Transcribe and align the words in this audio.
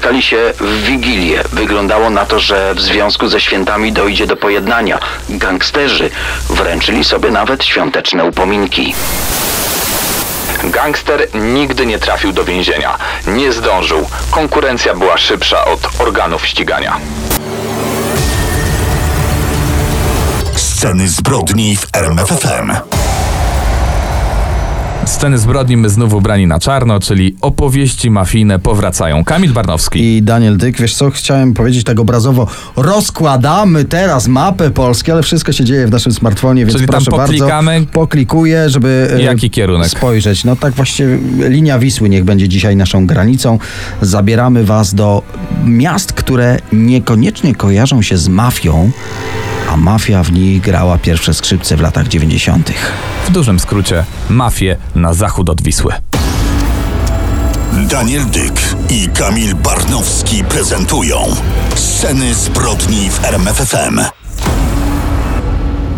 spotkali 0.00 0.22
się 0.22 0.52
w 0.60 0.82
Wigilię. 0.82 1.42
Wyglądało 1.52 2.10
na 2.10 2.26
to, 2.26 2.40
że 2.40 2.74
w 2.74 2.80
związku 2.80 3.28
ze 3.28 3.40
świętami 3.40 3.92
dojdzie 3.92 4.26
do 4.26 4.36
pojednania. 4.36 4.98
Gangsterzy 5.28 6.10
wręczyli 6.50 7.04
sobie 7.04 7.30
nawet 7.30 7.64
świąteczne 7.64 8.24
upominki. 8.24 8.94
Gangster 10.64 11.28
nigdy 11.34 11.86
nie 11.86 11.98
trafił 11.98 12.32
do 12.32 12.44
więzienia. 12.44 12.98
Nie 13.26 13.52
zdążył. 13.52 14.08
Konkurencja 14.30 14.94
była 14.94 15.18
szybsza 15.18 15.64
od 15.64 15.80
organów 15.98 16.46
ścigania. 16.46 16.96
Sceny 20.56 21.08
zbrodni 21.08 21.76
w 21.76 21.86
RMFFM. 21.96 22.99
Sceny 25.10 25.38
zbrodni 25.38 25.76
my 25.76 25.88
znów 25.88 26.14
ubrani 26.14 26.46
na 26.46 26.58
czarno, 26.58 27.00
czyli 27.00 27.36
opowieści 27.40 28.10
mafijne 28.10 28.58
powracają. 28.58 29.24
Kamil 29.24 29.52
Barnowski. 29.52 30.16
I 30.16 30.22
Daniel 30.22 30.56
Dyk, 30.56 30.78
wiesz 30.78 30.94
co, 30.94 31.10
chciałem 31.10 31.54
powiedzieć 31.54 31.84
tak 31.84 32.00
obrazowo, 32.00 32.46
rozkładamy 32.76 33.84
teraz 33.84 34.28
mapę 34.28 34.70
Polski, 34.70 35.12
ale 35.12 35.22
wszystko 35.22 35.52
się 35.52 35.64
dzieje 35.64 35.86
w 35.86 35.90
naszym 35.90 36.12
smartfonie, 36.12 36.66
więc 36.66 36.76
Czyli 36.76 36.88
tam 36.88 36.92
proszę 37.04 37.10
bardzo, 37.10 37.48
poklikuję, 37.92 38.70
żeby 38.70 39.10
e, 39.14 39.22
Jaki 39.22 39.50
kierunek? 39.50 39.88
spojrzeć. 39.88 40.44
No 40.44 40.56
tak 40.56 40.74
właściwie 40.74 41.18
linia 41.48 41.78
Wisły 41.78 42.08
niech 42.08 42.24
będzie 42.24 42.48
dzisiaj 42.48 42.76
naszą 42.76 43.06
granicą. 43.06 43.58
Zabieramy 44.02 44.64
was 44.64 44.94
do 44.94 45.22
miast, 45.64 46.12
które 46.12 46.58
niekoniecznie 46.72 47.54
kojarzą 47.54 48.02
się 48.02 48.16
z 48.16 48.28
mafią, 48.28 48.90
a 49.70 49.76
mafia 49.76 50.22
w 50.22 50.32
nich 50.32 50.60
grała 50.60 50.98
pierwsze 50.98 51.34
skrzypce 51.34 51.76
w 51.76 51.80
latach 51.80 52.08
90. 52.08 52.72
W 53.26 53.30
dużym 53.30 53.60
skrócie, 53.60 54.04
mafię 54.30 54.76
na 54.94 55.14
zachód 55.14 55.50
od 55.50 55.62
Wisły. 55.62 55.92
Daniel 57.90 58.26
Dyk 58.26 58.60
i 58.90 59.08
Kamil 59.08 59.54
Barnowski 59.54 60.44
prezentują 60.44 61.16
Sceny 61.74 62.34
zbrodni 62.34 63.10
w 63.10 63.24
RMFFM. 63.24 64.00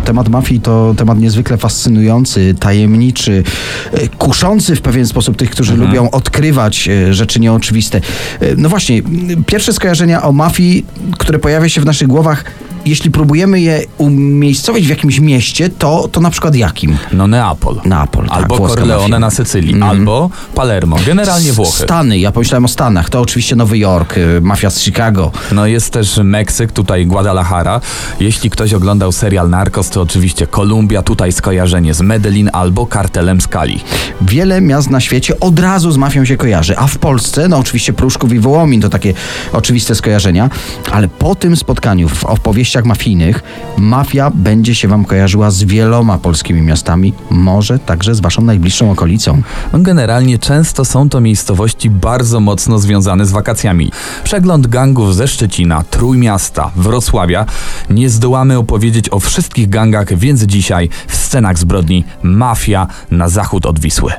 Temat 0.05 0.29
mafii 0.29 0.61
to 0.61 0.93
temat 0.97 1.19
niezwykle 1.19 1.57
fascynujący, 1.57 2.55
tajemniczy, 2.59 3.43
e, 3.91 4.07
kuszący 4.07 4.75
w 4.75 4.81
pewien 4.81 5.07
sposób 5.07 5.37
tych, 5.37 5.49
którzy 5.49 5.75
lubią 5.75 6.11
odkrywać 6.11 6.87
e, 6.87 7.13
rzeczy 7.13 7.39
nieoczywiste. 7.39 7.97
E, 8.39 8.55
No 8.57 8.69
właśnie, 8.69 9.01
pierwsze 9.45 9.73
skojarzenia 9.73 10.23
o 10.23 10.31
mafii, 10.31 10.85
które 11.17 11.39
pojawia 11.39 11.69
się 11.69 11.81
w 11.81 11.85
naszych 11.85 12.07
głowach, 12.07 12.43
jeśli 12.85 13.11
próbujemy 13.11 13.61
je 13.61 13.81
umiejscowić 13.97 14.85
w 14.87 14.89
jakimś 14.89 15.19
mieście, 15.19 15.69
to, 15.69 16.07
to 16.11 16.21
na 16.21 16.29
przykład 16.29 16.55
jakim? 16.55 16.97
No 17.13 17.27
Neapol. 17.27 17.81
Neapol, 17.85 18.27
tak, 18.27 18.37
Albo 18.37 18.69
Corleone 18.69 19.19
na 19.19 19.31
Sycylii, 19.31 19.73
Mhm. 19.73 19.91
albo 19.91 20.29
Palermo. 20.55 20.97
Generalnie 21.05 21.53
Włochy. 21.53 21.83
Stany, 21.83 22.19
ja 22.19 22.31
pomyślałem 22.31 22.65
o 22.65 22.67
Stanach, 22.67 23.09
to 23.09 23.21
oczywiście 23.21 23.55
Nowy 23.55 23.77
Jork, 23.77 24.17
e, 24.17 24.41
mafia 24.41 24.69
z 24.69 24.79
Chicago. 24.81 25.31
No 25.51 25.65
jest 25.67 25.89
też 25.93 26.17
Meksyk, 26.23 26.71
tutaj 26.71 27.05
Guadalajara. 27.05 27.81
Jeśli 28.19 28.49
ktoś 28.49 28.73
oglądał 28.73 29.11
serial 29.11 29.49
Narcos, 29.49 29.89
to 29.89 30.01
oczywiście 30.01 30.47
Kolumbia, 30.47 31.01
tutaj 31.01 31.31
skojarzenie 31.31 31.93
z 31.93 32.01
Medellin 32.01 32.49
albo 32.53 32.85
kartelem 32.85 33.41
Skali. 33.41 33.79
Wiele 34.21 34.61
miast 34.61 34.89
na 34.89 34.99
świecie 34.99 35.39
od 35.39 35.59
razu 35.59 35.91
z 35.91 35.97
mafią 35.97 36.25
się 36.25 36.37
kojarzy, 36.37 36.77
a 36.77 36.87
w 36.87 36.97
Polsce, 36.97 37.47
no 37.47 37.57
oczywiście 37.57 37.93
Pruszków 37.93 38.33
i 38.33 38.39
Wołomin 38.39 38.81
to 38.81 38.89
takie 38.89 39.13
oczywiste 39.53 39.95
skojarzenia, 39.95 40.49
ale 40.91 41.07
po 41.07 41.35
tym 41.35 41.55
spotkaniu 41.55 42.09
w 42.09 42.25
opowieściach 42.73 42.85
mafijnych 42.85 43.43
mafia 43.77 44.31
będzie 44.35 44.75
się 44.75 44.87
wam 44.87 45.05
kojarzyła 45.05 45.51
z 45.51 45.63
wieloma 45.63 46.17
polskimi 46.17 46.61
miastami, 46.61 47.13
może 47.29 47.79
także 47.79 48.15
z 48.15 48.19
waszą 48.19 48.41
najbliższą 48.41 48.91
okolicą. 48.91 49.41
Generalnie 49.73 50.39
często 50.39 50.85
są 50.85 51.09
to 51.09 51.21
miejscowości 51.21 51.89
bardzo 51.89 52.39
mocno 52.39 52.79
związane 52.79 53.25
z 53.25 53.31
wakacjami. 53.31 53.91
Przegląd 54.23 54.67
gangów 54.67 55.15
ze 55.15 55.27
Szczecina, 55.27 55.83
Trójmiasta, 55.89 56.71
Wrocławia. 56.75 57.45
Nie 57.89 58.09
zdołamy 58.09 58.57
opowiedzieć 58.57 59.09
o 59.09 59.19
wszystkich 59.19 59.69
gangach, 59.69 60.17
więc 60.17 60.43
dzisiaj 60.43 60.89
w 61.07 61.15
scenach 61.15 61.57
zbrodni 61.57 62.03
mafia 62.23 62.87
na 63.11 63.29
zachód 63.29 63.65
od 63.65 63.79
Wisły. 63.79 64.11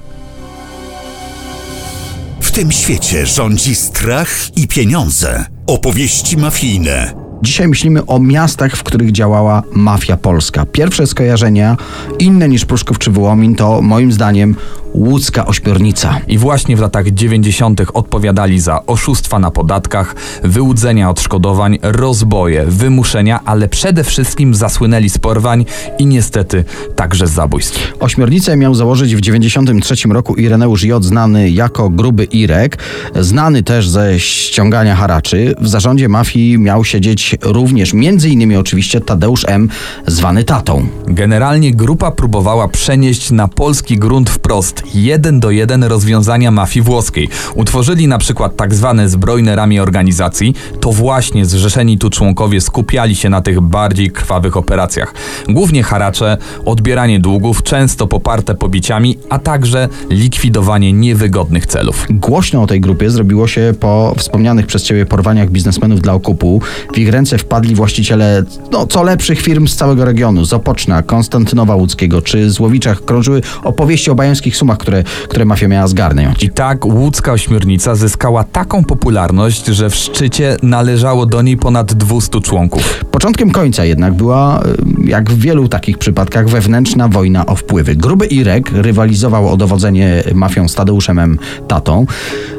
W 2.40 2.50
tym 2.50 2.72
świecie 2.72 3.26
rządzi 3.26 3.74
strach 3.74 4.56
i 4.56 4.68
pieniądze. 4.68 5.44
Opowieści 5.66 6.36
mafijne. 6.36 7.23
Dzisiaj 7.44 7.68
myślimy 7.68 8.06
o 8.06 8.20
miastach, 8.20 8.76
w 8.76 8.82
których 8.82 9.12
działała 9.12 9.62
mafia 9.72 10.16
polska. 10.16 10.66
Pierwsze 10.66 11.06
skojarzenia, 11.06 11.76
inne 12.18 12.48
niż 12.48 12.64
Pruszków 12.64 12.98
czy 12.98 13.10
Wołomin, 13.10 13.54
to 13.54 13.82
moim 13.82 14.12
zdaniem 14.12 14.56
łódzka 14.94 15.46
ośmiornica. 15.46 16.20
I 16.28 16.38
właśnie 16.38 16.76
w 16.76 16.80
latach 16.80 17.10
90. 17.10 17.82
odpowiadali 17.94 18.60
za 18.60 18.86
oszustwa 18.86 19.38
na 19.38 19.50
podatkach, 19.50 20.14
wyłudzenia 20.42 21.10
odszkodowań, 21.10 21.78
rozboje, 21.82 22.64
wymuszenia, 22.66 23.40
ale 23.44 23.68
przede 23.68 24.04
wszystkim 24.04 24.54
zasłynęli 24.54 25.10
z 25.10 25.18
porwań 25.18 25.64
i 25.98 26.06
niestety 26.06 26.64
także 26.96 27.26
z 27.26 27.30
zabójstw. 27.30 27.92
Ośmiornicę 28.00 28.56
miał 28.56 28.74
założyć 28.74 29.16
w 29.16 29.20
93 29.20 30.08
roku 30.08 30.34
Ireneusz 30.34 30.84
J., 30.84 31.04
znany 31.04 31.50
jako 31.50 31.90
Gruby 31.90 32.24
Irek, 32.24 32.78
znany 33.20 33.62
też 33.62 33.88
ze 33.88 34.20
ściągania 34.20 34.96
haraczy. 34.96 35.54
W 35.60 35.68
zarządzie 35.68 36.08
mafii 36.08 36.58
miał 36.58 36.84
siedzieć 36.84 37.36
również, 37.42 37.92
między 37.92 38.28
innymi 38.28 38.56
oczywiście, 38.56 39.00
Tadeusz 39.00 39.44
M., 39.48 39.68
zwany 40.06 40.44
Tatą. 40.44 40.86
Generalnie 41.06 41.72
grupa 41.72 42.10
próbowała 42.10 42.68
przenieść 42.68 43.30
na 43.30 43.48
polski 43.48 43.98
grunt 43.98 44.30
wprost 44.30 44.83
jeden 44.94 45.40
do 45.40 45.50
jeden 45.50 45.84
rozwiązania 45.84 46.50
mafii 46.50 46.84
włoskiej. 46.84 47.28
Utworzyli 47.54 48.08
na 48.08 48.18
przykład 48.18 48.56
tak 48.56 48.74
zwane 48.74 49.08
zbrojne 49.08 49.56
ramię 49.56 49.82
organizacji. 49.82 50.54
To 50.80 50.92
właśnie 50.92 51.46
zrzeszeni 51.46 51.98
tu 51.98 52.10
członkowie 52.10 52.60
skupiali 52.60 53.16
się 53.16 53.30
na 53.30 53.40
tych 53.40 53.60
bardziej 53.60 54.10
krwawych 54.10 54.56
operacjach. 54.56 55.14
Głównie 55.48 55.82
haracze, 55.82 56.36
odbieranie 56.64 57.20
długów, 57.20 57.62
często 57.62 58.06
poparte 58.06 58.54
pobiciami, 58.54 59.18
a 59.30 59.38
także 59.38 59.88
likwidowanie 60.10 60.92
niewygodnych 60.92 61.66
celów. 61.66 62.06
Głośno 62.10 62.62
o 62.62 62.66
tej 62.66 62.80
grupie 62.80 63.10
zrobiło 63.10 63.48
się 63.48 63.74
po 63.80 64.14
wspomnianych 64.18 64.66
przez 64.66 64.82
ciebie 64.82 65.06
porwaniach 65.06 65.50
biznesmenów 65.50 66.00
dla 66.00 66.12
okupu. 66.12 66.60
W 66.94 66.98
ich 66.98 67.08
ręce 67.08 67.38
wpadli 67.38 67.74
właściciele 67.74 68.42
no, 68.72 68.86
co 68.86 69.02
lepszych 69.02 69.40
firm 69.40 69.68
z 69.68 69.76
całego 69.76 70.04
regionu. 70.04 70.44
Z 70.44 70.52
Opoczna, 70.52 71.02
Konstantynowa 71.02 71.74
Łódzkiego 71.74 72.22
czy 72.22 72.50
Złowiczach 72.50 73.04
krążyły 73.04 73.42
opowieści 73.64 74.10
o 74.10 74.14
bajańskich 74.14 74.56
sumach, 74.56 74.73
które, 74.76 75.02
które 75.28 75.44
mafia 75.44 75.68
miała 75.68 75.86
zgarnąć. 75.86 76.44
I 76.44 76.50
tak 76.50 76.86
łódzka 76.86 77.32
ośmiornica 77.32 77.94
zyskała 77.94 78.44
taką 78.44 78.84
popularność, 78.84 79.66
że 79.66 79.90
w 79.90 79.94
szczycie 79.94 80.56
należało 80.62 81.26
do 81.26 81.42
niej 81.42 81.56
ponad 81.56 81.94
200 81.94 82.40
członków. 82.40 83.04
Początkiem 83.10 83.50
końca 83.50 83.84
jednak 83.84 84.14
była, 84.14 84.62
y, 84.62 85.08
jak 85.10 85.30
w 85.30 85.38
wielu 85.38 85.68
takich 85.68 85.98
przypadkach, 85.98 86.48
wewnętrzna 86.48 87.08
wojna 87.08 87.46
o 87.46 87.56
wpływy. 87.56 87.96
Gruby 87.96 88.26
Irek 88.26 88.70
rywalizował 88.72 89.48
o 89.48 89.56
dowodzenie 89.56 90.22
mafią 90.34 90.68
z 90.68 90.74
Tadeuszem 90.74 91.18
M. 91.18 91.38
Tatą. 91.68 92.06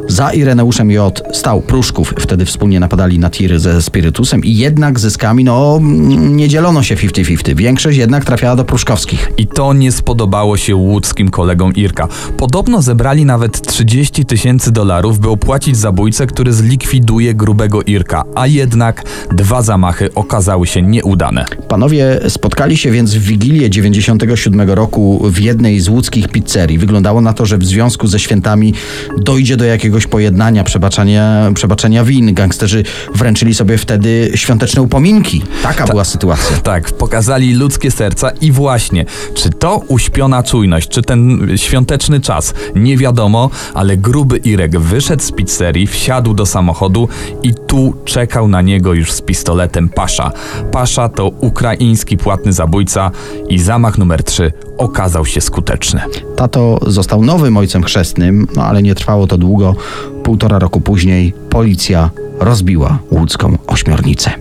Za 0.07 0.29
Ireneuszem 0.31 0.91
J. 0.91 1.21
stał 1.33 1.61
Pruszków, 1.61 2.13
wtedy 2.19 2.45
wspólnie 2.45 2.79
napadali 2.79 3.19
na 3.19 3.29
tiry 3.29 3.59
ze 3.59 3.81
spirytusem 3.81 4.43
i 4.43 4.55
jednak 4.55 4.99
zyskami, 4.99 5.43
no, 5.43 5.79
nie 6.17 6.47
dzielono 6.47 6.83
się 6.83 6.95
50-50. 6.95 7.55
Większość 7.55 7.97
jednak 7.97 8.25
trafiała 8.25 8.55
do 8.55 8.65
Pruszkowskich. 8.65 9.31
I 9.37 9.47
to 9.47 9.73
nie 9.73 9.91
spodobało 9.91 10.57
się 10.57 10.75
łódzkim 10.75 11.29
kolegom 11.29 11.73
Irka. 11.73 12.04
Podobno 12.37 12.81
zebrali 12.81 13.25
nawet 13.25 13.61
30 13.61 14.25
tysięcy 14.25 14.71
dolarów, 14.71 15.19
by 15.19 15.29
opłacić 15.29 15.77
zabójcę, 15.77 16.27
który 16.27 16.53
zlikwiduje 16.53 17.33
grubego 17.33 17.81
Irka, 17.81 18.23
a 18.35 18.47
jednak 18.47 19.03
dwa 19.31 19.61
zamachy 19.61 20.13
okazały 20.13 20.67
się 20.67 20.81
nieudane. 20.81 21.45
Panowie 21.67 22.19
spotkali 22.29 22.77
się 22.77 22.91
więc 22.91 23.13
w 23.13 23.19
Wigilię 23.19 23.69
97 23.69 24.69
roku 24.69 25.21
w 25.29 25.39
jednej 25.39 25.79
z 25.79 25.89
łódzkich 25.89 26.27
pizzerii. 26.27 26.77
Wyglądało 26.77 27.21
na 27.21 27.33
to, 27.33 27.45
że 27.45 27.57
w 27.57 27.65
związku 27.65 28.07
ze 28.07 28.19
świętami 28.19 28.73
dojdzie 29.17 29.57
do 29.57 29.65
jakiegoś 29.65 30.07
pojednania, 30.07 30.63
przebaczenia, 30.63 31.51
przebaczenia 31.55 32.03
win. 32.03 32.33
Gangsterzy 32.33 32.83
wręczyli 33.15 33.55
sobie 33.55 33.77
wtedy 33.77 34.31
świąteczne 34.35 34.81
upominki. 34.81 35.43
Taka 35.63 35.87
była 35.87 36.03
sytuacja. 36.03 36.57
Tak, 36.57 36.91
pokazali 36.91 37.53
ludzkie 37.53 37.91
serca 37.91 38.29
i 38.29 38.51
właśnie, 38.51 39.05
czy 39.33 39.49
to 39.49 39.81
uśpiona 39.87 40.43
czujność, 40.43 40.89
czy 40.89 41.01
ten 41.01 41.47
świąteczny 41.55 41.94
czas, 42.21 42.53
nie 42.75 42.97
wiadomo, 42.97 43.49
ale 43.73 43.97
gruby 43.97 44.37
Irek 44.37 44.79
wyszedł 44.79 45.23
z 45.23 45.31
pizzerii, 45.31 45.87
wsiadł 45.87 46.33
do 46.33 46.45
samochodu 46.45 47.09
i 47.43 47.53
tu 47.53 47.93
czekał 48.05 48.47
na 48.47 48.61
niego 48.61 48.93
już 48.93 49.11
z 49.11 49.21
pistoletem 49.21 49.89
Pasza. 49.89 50.31
Pasza 50.71 51.09
to 51.09 51.27
ukraiński 51.27 52.17
płatny 52.17 52.53
zabójca 52.53 53.11
i 53.49 53.59
zamach 53.59 53.97
numer 53.97 54.23
3 54.23 54.51
okazał 54.77 55.25
się 55.25 55.41
skuteczny. 55.41 56.01
Tato 56.35 56.79
został 56.87 57.23
nowym 57.23 57.57
ojcem 57.57 57.83
chrzestnym, 57.83 58.47
no 58.55 58.63
ale 58.63 58.81
nie 58.81 58.95
trwało 58.95 59.27
to 59.27 59.37
długo. 59.37 59.75
Półtora 60.23 60.59
roku 60.59 60.81
później 60.81 61.33
policja 61.49 62.09
rozbiła 62.39 62.99
łódzką 63.11 63.57
ośmiornicę. 63.67 64.31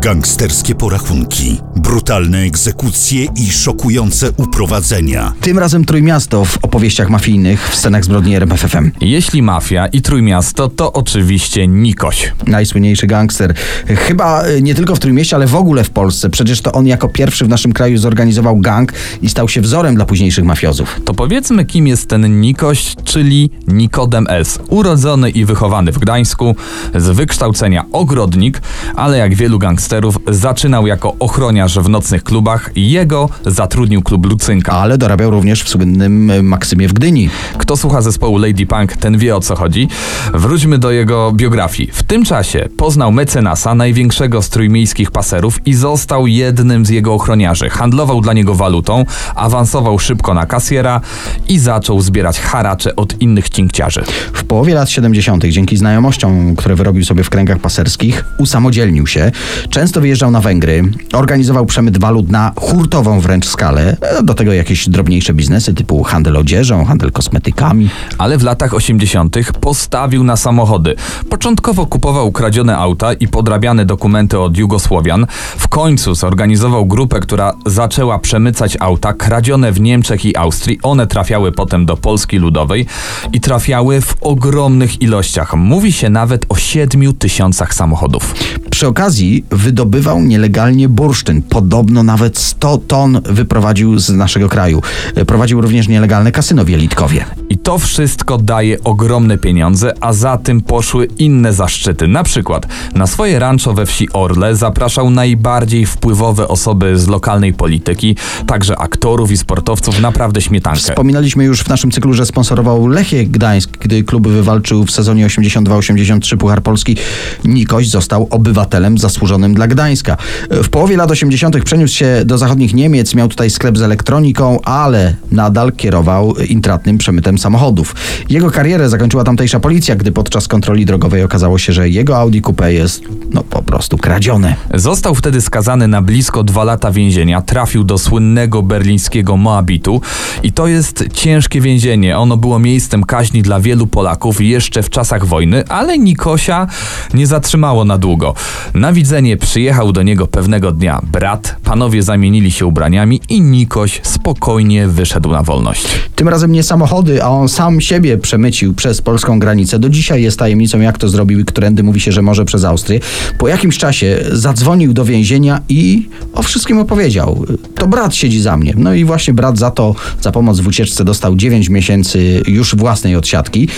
Gangsterskie 0.00 0.74
porachunki, 0.74 1.60
brutalne 1.76 2.38
egzekucje 2.38 3.24
i 3.36 3.50
szokujące 3.50 4.30
uprowadzenia. 4.36 5.32
Tym 5.40 5.58
razem 5.58 5.84
Trójmiasto 5.84 6.44
w 6.44 6.58
opowieściach 6.62 7.10
mafijnych 7.10 7.68
w 7.68 7.76
scenach 7.76 8.04
zbrodni 8.04 8.36
RMFFM. 8.36 8.90
Jeśli 9.00 9.42
mafia 9.42 9.86
i 9.86 10.02
Trójmiasto, 10.02 10.68
to 10.68 10.92
oczywiście 10.92 11.68
Nikoś. 11.68 12.32
Najsłynniejszy 12.46 13.06
gangster. 13.06 13.54
Chyba 13.86 14.46
y, 14.46 14.62
nie 14.62 14.74
tylko 14.74 14.96
w 14.96 14.98
Trójmieście, 14.98 15.36
ale 15.36 15.46
w 15.46 15.54
ogóle 15.54 15.84
w 15.84 15.90
Polsce. 15.90 16.30
Przecież 16.30 16.60
to 16.60 16.72
on 16.72 16.86
jako 16.86 17.08
pierwszy 17.08 17.44
w 17.44 17.48
naszym 17.48 17.72
kraju 17.72 17.98
zorganizował 17.98 18.60
gang 18.60 18.92
i 19.22 19.28
stał 19.28 19.48
się 19.48 19.60
wzorem 19.60 19.94
dla 19.94 20.04
późniejszych 20.04 20.44
mafiozów. 20.44 21.00
To 21.04 21.14
powiedzmy, 21.14 21.64
kim 21.64 21.86
jest 21.86 22.08
ten 22.08 22.40
Nikoś, 22.40 22.94
czyli 23.04 23.50
Nikodem 23.68 24.26
S. 24.28 24.58
Urodzony 24.68 25.30
i 25.30 25.44
wychowany 25.44 25.92
w 25.92 25.98
Gdańsku, 25.98 26.56
z 26.94 27.16
wykształcenia 27.16 27.84
ogrodnik, 27.92 28.62
ale 28.94 29.18
jak 29.18 29.34
wielu 29.34 29.58
gangsterów 29.58 29.89
zaczynał 30.28 30.86
jako 30.86 31.14
ochroniarz 31.18 31.78
w 31.78 31.88
nocnych 31.88 32.24
klubach. 32.24 32.70
Jego 32.76 33.28
zatrudnił 33.46 34.02
klub 34.02 34.26
Lucynka. 34.26 34.72
Ale 34.72 34.98
dorabiał 34.98 35.30
również 35.30 35.62
w 35.62 35.68
słynnym 35.68 36.30
y, 36.30 36.42
Maksymie 36.42 36.88
w 36.88 36.92
Gdyni. 36.92 37.28
Kto 37.58 37.76
słucha 37.76 38.02
zespołu 38.02 38.38
Lady 38.38 38.66
Punk, 38.66 38.96
ten 38.96 39.18
wie 39.18 39.36
o 39.36 39.40
co 39.40 39.56
chodzi. 39.56 39.88
Wróćmy 40.34 40.78
do 40.78 40.90
jego 40.90 41.32
biografii. 41.32 41.90
W 41.92 42.02
tym 42.02 42.24
czasie 42.24 42.68
poznał 42.76 43.12
mecenasa, 43.12 43.74
największego 43.74 44.42
z 44.42 44.48
trójmiejskich 44.48 45.10
paserów 45.10 45.66
i 45.66 45.74
został 45.74 46.26
jednym 46.26 46.86
z 46.86 46.88
jego 46.88 47.14
ochroniarzy. 47.14 47.70
Handlował 47.70 48.20
dla 48.20 48.32
niego 48.32 48.54
walutą, 48.54 49.04
awansował 49.34 49.98
szybko 49.98 50.34
na 50.34 50.46
kasjera 50.46 51.00
i 51.48 51.58
zaczął 51.58 52.00
zbierać 52.00 52.40
haracze 52.40 52.96
od 52.96 53.20
innych 53.22 53.48
cinkciarzy. 53.48 54.02
W 54.32 54.44
połowie 54.44 54.74
lat 54.74 54.90
70. 54.90 55.44
dzięki 55.44 55.76
znajomościom, 55.76 56.56
które 56.56 56.74
wyrobił 56.74 57.04
sobie 57.04 57.24
w 57.24 57.30
kręgach 57.30 57.58
paserskich, 57.58 58.24
usamodzielnił 58.38 59.06
się. 59.06 59.32
Często 59.70 59.79
wyjeżdżał 59.88 60.30
na 60.30 60.40
Węgry, 60.40 60.82
organizował 61.12 61.66
przemyt 61.66 61.98
walut 61.98 62.28
na 62.30 62.52
hurtową 62.56 63.20
wręcz 63.20 63.46
skalę. 63.48 63.96
E, 64.00 64.22
Do 64.22 64.34
tego 64.34 64.52
jakieś 64.52 64.88
drobniejsze 64.88 65.34
biznesy 65.34 65.74
typu 65.74 66.02
handel 66.02 66.36
odzieżą, 66.36 66.84
handel 66.84 67.12
kosmetykami. 67.12 67.88
ale 68.18 68.38
w 68.38 68.42
latach 68.42 68.74
80. 68.74 69.36
postawił 69.60 70.24
na 70.24 70.36
samochody. 70.36 70.94
Początkowo 71.30 71.86
kupował 71.86 72.32
kradzione 72.32 72.76
auta 72.76 73.12
i 73.12 73.28
podrabiane 73.28 73.84
dokumenty 73.86 74.38
od 74.38 74.56
Jugosłowian. 74.56 75.26
W 75.58 75.68
końcu 75.68 76.14
zorganizował 76.14 76.86
grupę, 76.86 77.20
która 77.20 77.52
zaczęła 77.66 78.18
przemycać 78.18 78.76
auta 78.80 79.12
kradzione 79.12 79.72
w 79.72 79.80
Niemczech 79.80 80.24
i 80.24 80.36
Austrii. 80.36 80.78
One 80.82 81.06
trafiały 81.06 81.52
potem 81.52 81.86
do 81.86 81.96
Polski 81.96 82.38
Ludowej 82.38 82.86
i 83.32 83.40
trafiały 83.40 84.00
w 84.00 84.16
ogromnych 84.20 85.02
ilościach. 85.02 85.54
Mówi 85.54 85.92
się 85.92 86.10
nawet 86.10 86.46
o 86.48 86.56
7 86.56 87.14
tysiącach 87.14 87.74
samochodów. 87.74 88.34
Przy 88.80 88.88
okazji 88.88 89.44
wydobywał 89.50 90.22
nielegalnie 90.22 90.88
bursztyn. 90.88 91.42
Podobno 91.42 92.02
nawet 92.02 92.38
100 92.38 92.78
ton 92.78 93.20
wyprowadził 93.24 93.98
z 93.98 94.10
naszego 94.10 94.48
kraju. 94.48 94.82
E, 95.14 95.24
Prowadził 95.24 95.60
również 95.60 95.88
nielegalne 95.88 96.32
kasyno 96.32 96.64
w 96.64 96.68
Jelitkowie. 96.68 97.24
I 97.48 97.58
to 97.58 97.78
wszystko 97.78 98.38
daje 98.38 98.84
ogromne 98.84 99.38
pieniądze, 99.38 99.92
a 100.00 100.12
za 100.12 100.38
tym 100.38 100.60
poszły 100.60 101.08
inne 101.18 101.52
zaszczyty. 101.52 102.08
Na 102.08 102.22
przykład 102.22 102.66
na 102.94 103.06
swoje 103.06 103.38
rancho 103.38 103.74
we 103.74 103.86
wsi 103.86 104.12
Orle 104.12 104.56
zapraszał 104.56 105.10
najbardziej 105.10 105.86
wpływowe 105.86 106.48
osoby 106.48 106.98
z 106.98 107.08
lokalnej 107.08 107.52
polityki, 107.52 108.16
także 108.46 108.78
aktorów 108.78 109.30
i 109.30 109.36
sportowców, 109.36 110.00
naprawdę 110.00 110.40
śmietankę. 110.40 110.80
Wspominaliśmy 110.80 111.44
już 111.44 111.62
w 111.62 111.68
naszym 111.68 111.90
cyklu, 111.90 112.14
że 112.14 112.26
sponsorował 112.26 112.86
Lechie 112.86 113.26
Gdańsk, 113.26 113.70
gdy 113.80 114.02
klub 114.02 114.28
wywalczył 114.28 114.84
w 114.84 114.90
sezonie 114.90 115.26
82-83 115.26 116.36
Puchar 116.36 116.62
Polski. 116.62 116.96
Nikoś 117.44 117.88
został 117.88 118.26
obywatelem 118.30 118.69
zasłużonym 118.96 119.54
dla 119.54 119.66
Gdańska. 119.66 120.16
W 120.50 120.68
połowie 120.68 120.96
lat 120.96 121.10
80. 121.10 121.64
przeniósł 121.64 121.96
się 121.96 122.22
do 122.24 122.38
zachodnich 122.38 122.74
Niemiec, 122.74 123.14
miał 123.14 123.28
tutaj 123.28 123.50
sklep 123.50 123.78
z 123.78 123.82
elektroniką, 123.82 124.60
ale 124.60 125.14
nadal 125.32 125.72
kierował 125.72 126.34
intratnym 126.48 126.98
przemytem 126.98 127.38
samochodów. 127.38 127.94
Jego 128.28 128.50
karierę 128.50 128.88
zakończyła 128.88 129.24
tamtejsza 129.24 129.60
policja, 129.60 129.96
gdy 129.96 130.12
podczas 130.12 130.48
kontroli 130.48 130.86
drogowej 130.86 131.22
okazało 131.22 131.58
się, 131.58 131.72
że 131.72 131.88
jego 131.88 132.18
Audi 132.18 132.40
Coupe 132.40 132.72
jest 132.72 133.02
no 133.32 133.42
po 133.42 133.62
prostu 133.62 133.98
kradzione. 133.98 134.54
Został 134.74 135.14
wtedy 135.14 135.40
skazany 135.40 135.88
na 135.88 136.02
blisko 136.02 136.44
dwa 136.44 136.64
lata 136.64 136.90
więzienia, 136.90 137.42
trafił 137.42 137.84
do 137.84 137.98
słynnego 137.98 138.62
berlińskiego 138.62 139.36
Moabitu 139.36 140.00
i 140.42 140.52
to 140.52 140.66
jest 140.66 141.04
ciężkie 141.12 141.60
więzienie. 141.60 142.18
Ono 142.18 142.36
było 142.36 142.58
miejscem 142.58 143.04
kaźni 143.04 143.42
dla 143.42 143.60
wielu 143.60 143.86
Polaków 143.86 144.40
jeszcze 144.40 144.82
w 144.82 144.90
czasach 144.90 145.26
wojny, 145.26 145.64
ale 145.68 145.98
Nikosia 145.98 146.66
nie 147.14 147.26
zatrzymało 147.26 147.84
na 147.84 147.98
długo. 147.98 148.34
Na 148.74 148.92
widzenie 148.92 149.36
przyjechał 149.36 149.92
do 149.92 150.02
niego 150.02 150.26
pewnego 150.26 150.72
dnia 150.72 151.00
brat, 151.12 151.56
panowie 151.64 152.02
zamienili 152.02 152.50
się 152.50 152.66
ubraniami 152.66 153.20
i 153.28 153.40
Nikoś 153.40 154.00
spokojnie 154.02 154.88
wyszedł 154.88 155.30
na 155.30 155.42
wolność. 155.42 155.86
Tym 156.14 156.28
razem 156.28 156.52
nie 156.52 156.62
samochody, 156.62 157.22
a 157.22 157.28
on 157.28 157.48
sam 157.48 157.80
siebie 157.80 158.18
przemycił 158.18 158.74
przez 158.74 159.02
polską 159.02 159.38
granicę. 159.38 159.78
Do 159.78 159.88
dzisiaj 159.88 160.22
jest 160.22 160.38
tajemnicą, 160.38 160.80
jak 160.80 160.98
to 160.98 161.08
zrobił 161.08 161.40
i 161.40 161.44
którędy 161.44 161.82
mówi 161.82 162.00
się, 162.00 162.12
że 162.12 162.22
może 162.22 162.44
przez 162.44 162.64
Austrię. 162.64 163.00
Po 163.38 163.48
jakimś 163.48 163.78
czasie 163.78 164.24
zadzwonił 164.32 164.92
do 164.92 165.04
więzienia 165.04 165.60
i 165.68 166.08
o 166.34 166.42
wszystkim 166.42 166.78
opowiedział. 166.78 167.44
To 167.74 167.88
brat 167.88 168.14
siedzi 168.14 168.40
za 168.40 168.56
mnie. 168.56 168.74
No 168.76 168.94
i 168.94 169.04
właśnie 169.04 169.34
brat 169.34 169.58
za 169.58 169.70
to, 169.70 169.94
za 170.20 170.32
pomoc 170.32 170.60
w 170.60 170.66
ucieczce 170.66 171.04
dostał 171.04 171.36
9 171.36 171.68
miesięcy 171.68 172.42
już 172.46 172.74
własnej 172.76 173.16
odsiadki, 173.16 173.68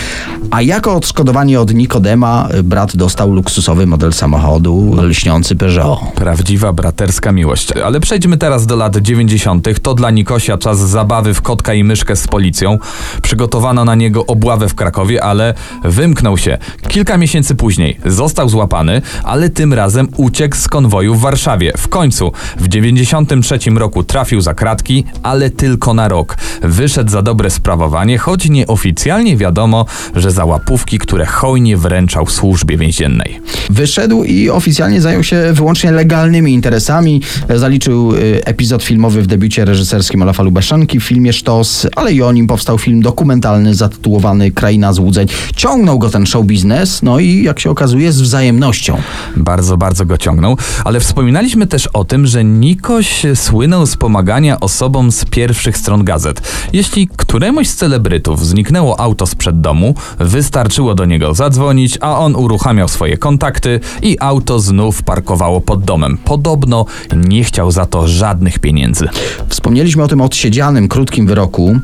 a 0.50 0.62
jako 0.62 0.94
odszkodowanie 0.94 1.60
od 1.60 1.74
Nikodema 1.74 2.48
brat 2.64 2.96
dostał 2.96 3.32
luksusowy 3.32 3.86
model 3.86 4.12
samochodu, 4.12 4.61
lśniący 5.02 5.56
Peugeot. 5.56 5.98
Prawdziwa 6.14 6.72
braterska 6.72 7.32
miłość. 7.32 7.72
Ale 7.72 8.00
przejdźmy 8.00 8.36
teraz 8.36 8.66
do 8.66 8.76
lat 8.76 8.96
90. 8.96 9.82
To 9.82 9.94
dla 9.94 10.10
Nikosia 10.10 10.58
czas 10.58 10.78
zabawy 10.78 11.34
w 11.34 11.42
kotka 11.42 11.74
i 11.74 11.84
myszkę 11.84 12.16
z 12.16 12.28
policją. 12.28 12.78
Przygotowano 13.22 13.84
na 13.84 13.94
niego 13.94 14.26
obławę 14.26 14.68
w 14.68 14.74
Krakowie, 14.74 15.24
ale 15.24 15.54
wymknął 15.84 16.38
się. 16.38 16.58
Kilka 16.88 17.16
miesięcy 17.16 17.54
później 17.54 17.98
został 18.06 18.48
złapany, 18.48 19.02
ale 19.24 19.50
tym 19.50 19.72
razem 19.72 20.08
uciekł 20.16 20.56
z 20.56 20.68
konwoju 20.68 21.14
w 21.14 21.20
Warszawie. 21.20 21.72
W 21.76 21.88
końcu 21.88 22.32
w 22.56 22.68
93 22.68 23.58
roku 23.70 24.04
trafił 24.04 24.40
za 24.40 24.54
kratki, 24.54 25.04
ale 25.22 25.50
tylko 25.50 25.94
na 25.94 26.08
rok. 26.08 26.36
Wyszedł 26.62 27.10
za 27.10 27.22
dobre 27.22 27.50
sprawowanie, 27.50 28.18
choć 28.18 28.48
nieoficjalnie 28.48 29.36
wiadomo, 29.36 29.86
że 30.16 30.30
za 30.30 30.44
łapówki, 30.44 30.98
które 30.98 31.26
hojnie 31.26 31.76
wręczał 31.76 32.26
służbie 32.26 32.76
więziennej. 32.76 33.40
Wyszedł 33.70 34.24
i 34.24 34.50
oficjalnie 34.52 35.00
zajął 35.00 35.22
się 35.24 35.52
wyłącznie 35.52 35.92
legalnymi 35.92 36.52
interesami. 36.52 37.20
Zaliczył 37.54 38.14
y, 38.14 38.44
epizod 38.44 38.82
filmowy 38.82 39.22
w 39.22 39.26
debiucie 39.26 39.64
reżyserskim 39.64 40.22
Olafa 40.22 40.42
Lubaszanki 40.42 41.00
w 41.00 41.04
filmie 41.04 41.32
Sztos, 41.32 41.86
ale 41.96 42.12
i 42.12 42.22
o 42.22 42.32
nim 42.32 42.46
powstał 42.46 42.78
film 42.78 43.02
dokumentalny 43.02 43.74
zatytułowany 43.74 44.50
Kraina 44.50 44.92
Złudzeń. 44.92 45.28
Ciągnął 45.56 45.98
go 45.98 46.10
ten 46.10 46.26
show 46.26 46.46
biznes, 46.46 47.02
no 47.02 47.18
i 47.18 47.42
jak 47.42 47.60
się 47.60 47.70
okazuje 47.70 48.12
z 48.12 48.20
wzajemnością. 48.20 48.96
Bardzo, 49.36 49.76
bardzo 49.76 50.06
go 50.06 50.18
ciągnął, 50.18 50.56
ale 50.84 51.00
wspominaliśmy 51.00 51.66
też 51.66 51.86
o 51.86 52.04
tym, 52.04 52.26
że 52.26 52.44
Nikoś 52.44 53.26
słynął 53.34 53.86
z 53.86 53.96
pomagania 53.96 54.60
osobom 54.60 55.12
z 55.12 55.24
pierwszych 55.24 55.76
stron 55.76 56.04
gazet. 56.04 56.42
Jeśli 56.72 57.08
któremuś 57.16 57.68
z 57.68 57.76
celebrytów 57.76 58.46
zniknęło 58.46 59.00
auto 59.00 59.26
sprzed 59.26 59.60
domu, 59.60 59.94
wystarczyło 60.18 60.94
do 60.94 61.04
niego 61.04 61.34
zadzwonić, 61.34 61.98
a 62.00 62.18
on 62.18 62.36
uruchamiał 62.36 62.88
swoje 62.88 63.18
kontakty 63.18 63.80
i 64.02 64.16
auto 64.20 64.41
znów 64.50 65.02
parkowało 65.02 65.60
pod 65.60 65.84
domem. 65.84 66.18
Podobno 66.24 66.86
nie 67.16 67.44
chciał 67.44 67.70
za 67.70 67.86
to 67.86 68.08
żadnych 68.08 68.58
pieniędzy. 68.58 69.08
Wspomnieliśmy 69.48 70.02
o 70.02 70.08
tym 70.08 70.20
odsiedzianym, 70.20 70.88
krótkim 70.88 71.26
wyroku. 71.26 71.78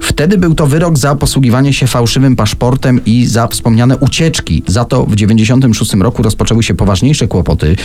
Wtedy 0.00 0.38
był 0.38 0.54
to 0.54 0.66
wyrok 0.66 0.98
za 0.98 1.14
posługiwanie 1.14 1.72
się 1.72 1.86
fałszywym 1.86 2.36
paszportem 2.36 3.00
i 3.06 3.26
za 3.26 3.46
wspomniane 3.46 3.96
ucieczki. 3.96 4.62
Za 4.66 4.84
to 4.84 5.04
w 5.04 5.14
96 5.14 5.94
roku 5.94 6.22
rozpoczęły 6.22 6.62
się 6.62 6.74
poważniejsze 6.74 7.28
kłopoty. 7.28 7.76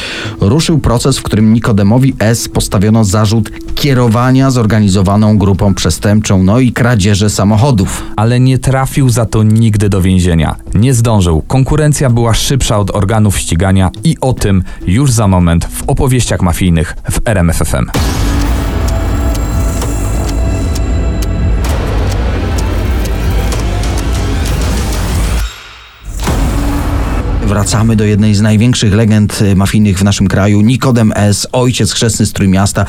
Ruszył 0.42 0.80
proces, 0.80 1.18
w 1.18 1.24
którym 1.24 1.54
Nikodemowi 1.54 2.14
S. 2.20 2.50
postawiono 2.50 3.06
zarzut 3.06 3.52
kierowania 3.76 4.52
zorganizowaną 4.52 5.38
grupą 5.38 5.74
przestępczą, 5.74 6.44
no 6.44 6.60
i 6.60 6.72
kradzieży 6.72 7.30
samochodów. 7.30 8.04
ale 8.16 8.40
nie 8.40 8.60
trafił 8.60 9.10
za 9.10 9.26
to 9.26 9.44
nigdy 9.44 9.90
do 9.90 10.02
więzienia. 10.02 10.56
Nie 10.74 10.94
zdążył. 10.94 11.42
Konkurencja 11.48 12.10
była 12.10 12.34
szybsza 12.34 12.80
od 12.80 12.96
organów 12.96 13.38
ścigania 13.38 13.92
i 14.04 14.17
o 14.22 14.34
tym 14.34 14.64
już 14.86 15.12
za 15.12 15.28
moment 15.28 15.66
w 15.66 15.84
opowieściach 15.90 16.42
mafijnych 16.42 16.96
w 17.12 17.28
RMFFM. 17.28 17.86
Wracamy 27.48 27.96
do 27.96 28.04
jednej 28.04 28.36
z 28.36 28.42
największych 28.42 28.94
legend 28.94 29.42
y, 29.42 29.56
mafijnych 29.56 30.00
w 30.00 30.04
naszym 30.04 30.28
kraju. 30.28 30.62
Nikodem 30.62 31.14
S., 31.16 31.48
ojciec 31.52 31.92
chrzestny 31.92 32.26
z 32.26 32.34
Trójmiasta. 32.34 32.86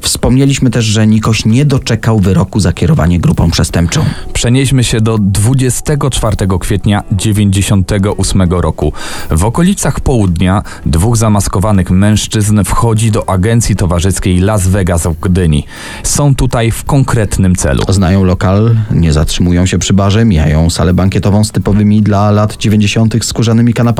Wspomnieliśmy 0.00 0.70
też, 0.70 0.84
że 0.84 1.06
Nikoś 1.06 1.44
nie 1.44 1.64
doczekał 1.64 2.20
wyroku 2.20 2.60
za 2.60 2.72
kierowanie 2.72 3.20
grupą 3.20 3.50
przestępczą. 3.50 4.04
Przenieśmy 4.32 4.84
się 4.84 5.00
do 5.00 5.18
24 5.18 6.36
kwietnia 6.60 7.02
98 7.12 8.42
roku. 8.42 8.92
W 9.30 9.44
okolicach 9.44 10.00
południa 10.00 10.62
dwóch 10.86 11.16
zamaskowanych 11.16 11.90
mężczyzn 11.90 12.64
wchodzi 12.64 13.10
do 13.10 13.28
agencji 13.28 13.76
towarzyskiej 13.76 14.38
Las 14.38 14.68
Vegas 14.68 15.06
w 15.06 15.20
Gdyni. 15.20 15.64
Są 16.02 16.34
tutaj 16.34 16.70
w 16.70 16.84
konkretnym 16.84 17.56
celu. 17.56 17.82
Znają 17.88 18.24
lokal, 18.24 18.76
nie 18.90 19.12
zatrzymują 19.12 19.66
się 19.66 19.78
przy 19.78 19.92
barze, 19.92 20.24
mijają 20.24 20.70
salę 20.70 20.94
bankietową 20.94 21.44
z 21.44 21.52
typowymi 21.52 22.02
dla 22.02 22.30
lat 22.30 22.56
90. 22.56 23.24
skórzanymi 23.24 23.74
kanapami, 23.74 23.93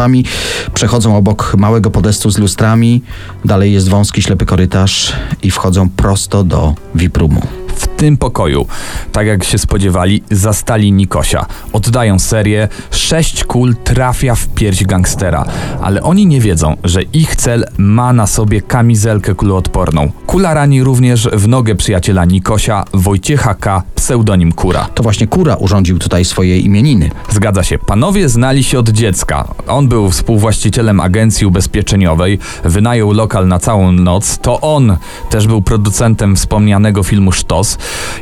przechodzą 0.75 1.17
obok 1.17 1.55
małego 1.59 1.91
podestu 1.91 2.31
z 2.31 2.39
lustrami, 2.39 3.03
dalej 3.45 3.73
jest 3.73 3.89
wąski 3.89 4.23
ślepy 4.23 4.47
korytarz 4.47 5.13
i 5.43 5.51
wchodzą 5.51 5.89
prosto 5.91 6.45
do 6.45 6.75
VIP-roomu. 6.95 7.64
W 7.77 7.87
tym 7.87 8.17
pokoju, 8.17 8.67
tak 9.13 9.27
jak 9.27 9.45
się 9.45 9.59
spodziewali, 9.59 10.23
zastali 10.31 10.93
Nikosia. 10.93 11.47
Oddają 11.73 12.19
serię, 12.19 12.69
sześć 12.91 13.45
kul 13.45 13.77
trafia 13.85 14.35
w 14.35 14.49
pierś 14.49 14.85
gangstera, 14.85 15.45
ale 15.83 16.03
oni 16.03 16.27
nie 16.27 16.41
wiedzą, 16.41 16.77
że 16.85 17.03
ich 17.03 17.37
cel 17.37 17.65
ma 17.79 18.13
na 18.13 18.27
sobie 18.27 18.63
kamizelkę 18.63 19.35
kuloodporną. 19.35 20.11
Kula 20.27 20.55
rani 20.55 20.83
również 20.83 21.29
w 21.33 21.49
nogę 21.49 21.75
przyjaciela 21.75 22.25
Nikosia, 22.25 22.85
Wojciecha 22.93 23.55
K., 23.55 23.83
pseudonim 23.95 24.53
Kura. 24.53 24.89
To 24.95 25.03
właśnie 25.03 25.27
Kura 25.27 25.55
urządził 25.55 25.99
tutaj 25.99 26.25
swoje 26.25 26.59
imieniny. 26.59 27.11
Zgadza 27.31 27.63
się, 27.63 27.79
panowie 27.79 28.29
znali 28.29 28.65
się 28.65 28.79
od 28.79 28.89
dziecka. 28.89 29.49
On 29.69 29.89
był 29.89 30.11
współwłaścicielem 30.11 31.01
agencji 31.01 31.47
ubezpieczeniowej, 31.47 32.39
wynajął 32.65 33.13
lokal 33.13 33.49
na 33.49 33.59
całą 33.59 33.93
noc. 33.93 34.39
To 34.39 34.61
on 34.61 34.97
też 35.31 35.47
był 35.47 35.63
producentem 35.63 36.37
wspomnianego 36.37 37.03
filmu 37.03 37.33
Sztos. 37.33 37.64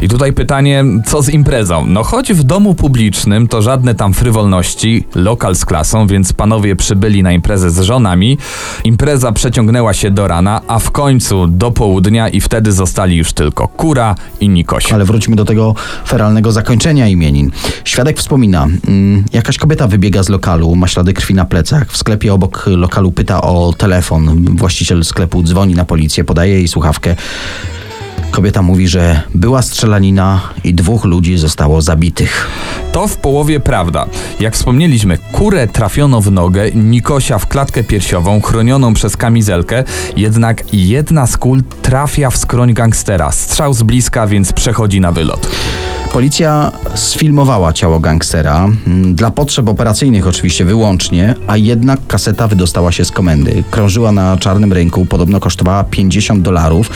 I 0.01 0.09
tutaj 0.09 0.33
pytanie, 0.33 0.85
co 1.07 1.23
z 1.23 1.29
imprezą? 1.29 1.87
No 1.87 2.03
choć 2.03 2.33
w 2.33 2.43
domu 2.43 2.75
publicznym 2.75 3.49
to 3.49 3.63
żadne 3.63 3.95
tam 3.95 4.15
frywolności, 4.15 5.05
lokal 5.15 5.57
z 5.57 5.65
klasą, 5.65 6.07
więc 6.07 6.33
panowie 6.33 6.77
przybyli 6.77 7.23
na 7.23 7.33
imprezę 7.33 7.71
z 7.71 7.81
żonami. 7.81 8.39
Impreza 8.85 9.33
przeciągnęła 9.33 9.95
się 9.95 10.11
do 10.11 10.29
rana, 10.29 10.61
a 10.67 10.79
w 10.79 10.91
końcu 10.91 11.47
do 11.47 11.71
południa 11.71 12.29
i 12.29 12.41
wtedy 12.41 12.73
zostali 12.73 13.17
już 13.17 13.33
tylko 13.33 13.69
Kura 13.69 14.15
i 14.41 14.49
Nikoś. 14.49 14.93
Ale 14.93 15.05
wróćmy 15.05 15.37
do 15.37 15.45
tego 15.45 15.75
feralnego 16.07 16.53
zakończenia 16.53 17.09
imienin. 17.09 17.51
Świadek 17.85 18.19
wspomina, 18.19 18.67
mm, 18.89 19.25
jakaś 19.33 19.59
kobieta 19.59 19.89
wybiega 19.89 20.23
z 20.23 20.29
lokalu, 20.29 20.77
ma 20.77 20.89
ślady 20.89 21.13
krwi 21.13 21.35
na 21.35 21.45
plecach. 21.45 21.93
W 21.93 21.97
sklepie 21.97 22.35
obok 22.35 22.65
lokalu 22.67 23.13
pyta 23.13 23.43
o 23.43 23.73
telefon. 23.79 24.45
Właściciel 24.57 25.05
sklepu 25.05 25.43
dzwoni 25.43 25.75
na 25.75 25.85
policję, 25.85 26.25
podaje 26.25 26.55
jej 26.55 26.69
słuchawkę. 26.69 27.17
Kobieta 28.33 28.62
mówi, 28.62 28.89
że 28.89 29.23
była 29.35 29.62
strzelanina 29.62 30.41
i 30.65 30.75
dwóch 30.75 31.05
ludzi 31.05 31.39
zostało 31.39 31.83
zabitych. 31.83 32.49
To 32.93 33.09
w 33.09 33.17
połowie 33.17 33.61
prawda. 33.61 34.07
Jak 34.41 34.55
wspomnieliśmy, 34.55 35.19
kurę 35.33 35.69
trafiono 35.69 36.21
w 36.21 36.31
nogę, 36.31 36.71
Nikosia 36.75 37.39
w 37.39 37.47
klatkę 37.47 37.85
piersiową, 37.85 38.41
chronioną 38.41 38.95
przez 38.95 39.17
kamizelkę, 39.17 39.85
jednak 40.17 40.75
jedna 40.75 41.27
z 41.27 41.37
kul 41.37 41.62
trafia 41.83 42.31
w 42.31 42.37
skroń 42.37 42.75
gangstera. 42.75 43.33
Strzał 43.33 43.75
z 43.75 43.83
bliska, 43.83 44.27
więc 44.27 44.53
przechodzi 44.53 45.01
na 45.01 45.12
wylot. 45.12 45.49
Policja 46.12 46.73
sfilmowała 46.95 47.73
ciało 47.73 48.00
gangstera, 48.00 48.69
mm, 48.87 49.14
dla 49.14 49.31
potrzeb 49.31 49.69
operacyjnych 49.69 50.26
oczywiście 50.26 50.64
wyłącznie, 50.64 51.35
a 51.47 51.57
jednak 51.57 52.07
kaseta 52.07 52.49
wydostała 52.49 52.92
się 52.92 53.04
z 53.04 53.11
komendy. 53.11 53.64
Krążyła 53.71 54.12
na 54.12 54.37
czarnym 54.37 54.73
rynku, 54.73 55.07
podobno 55.07 55.40
kosztowała 55.40 55.85
50 55.85 56.42
dolarów, 56.42 56.90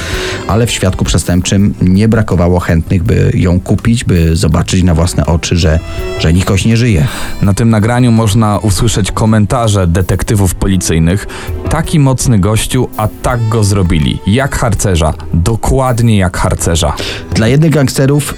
ale 0.49 0.67
w 0.67 0.71
świadku 0.71 1.05
przestępczym 1.05 1.75
nie 1.83 2.09
brakowało 2.09 2.61
chętnych, 2.61 3.03
by 3.03 3.31
ją 3.35 3.61
kupić, 3.61 4.05
by 4.05 4.37
zobaczyć 4.37 4.83
na 4.83 4.95
własne 4.95 5.27
oczy, 5.27 5.57
że, 5.57 5.79
że 6.19 6.33
Nikoś 6.33 6.65
nie 6.65 6.77
żyje. 6.77 7.07
Na 7.43 7.55
tym 7.55 7.71
nagraniu 7.71 8.13
można 8.13 8.59
usłyszeć 8.59 9.13
komentarze 9.13 9.87
detektywów 9.87 10.55
policyjnych. 10.55 11.27
Taki 11.71 11.99
mocny 11.99 12.39
gościu, 12.39 12.89
a 12.97 13.09
tak 13.23 13.49
go 13.49 13.65
zrobili. 13.65 14.19
Jak 14.27 14.57
harcerza. 14.57 15.15
Dokładnie 15.35 16.19
jak 16.19 16.37
harcerza. 16.37 16.95
Dla 17.35 17.49
jednych 17.49 17.71
gangsterów 17.71 18.35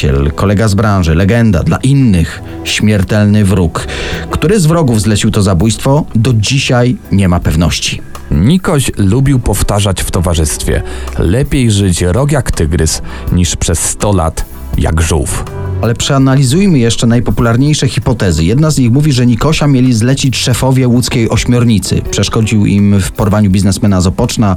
przyjaciel, 0.00 0.32
kolega 0.32 0.68
z 0.68 0.74
branży, 0.74 1.14
legenda, 1.14 1.62
dla 1.62 1.76
innych 1.76 2.42
śmiertelny 2.64 3.44
wróg. 3.44 3.86
Który 4.30 4.60
z 4.60 4.66
wrogów 4.66 5.00
zlecił 5.00 5.30
to 5.30 5.42
zabójstwo, 5.42 6.04
do 6.14 6.32
dzisiaj 6.34 6.96
nie 7.12 7.28
ma 7.28 7.40
pewności. 7.40 8.02
Nikoś 8.30 8.90
lubił 8.96 9.38
powtarzać 9.38 10.02
w 10.02 10.10
towarzystwie: 10.10 10.82
lepiej 11.18 11.70
żyć 11.70 12.02
rok 12.02 12.32
jak 12.32 12.50
tygrys, 12.50 13.02
niż 13.32 13.56
przez 13.56 13.78
100 13.78 14.12
lat 14.12 14.44
jak 14.78 15.00
żółw. 15.00 15.44
Ale 15.82 15.94
przeanalizujmy 15.94 16.78
jeszcze 16.78 17.06
najpopularniejsze 17.06 17.88
hipotezy. 17.88 18.44
Jedna 18.44 18.70
z 18.70 18.78
nich 18.78 18.92
mówi, 18.92 19.12
że 19.12 19.26
Nikosia 19.26 19.66
mieli 19.66 19.94
zlecić 19.94 20.36
szefowie 20.36 20.88
łódzkiej 20.88 21.30
ośmiornicy. 21.30 22.02
Przeszkodził 22.10 22.66
im 22.66 23.00
w 23.00 23.12
porwaniu 23.12 23.50
biznesmena 23.50 24.00
z 24.00 24.06
Opoczna. 24.06 24.56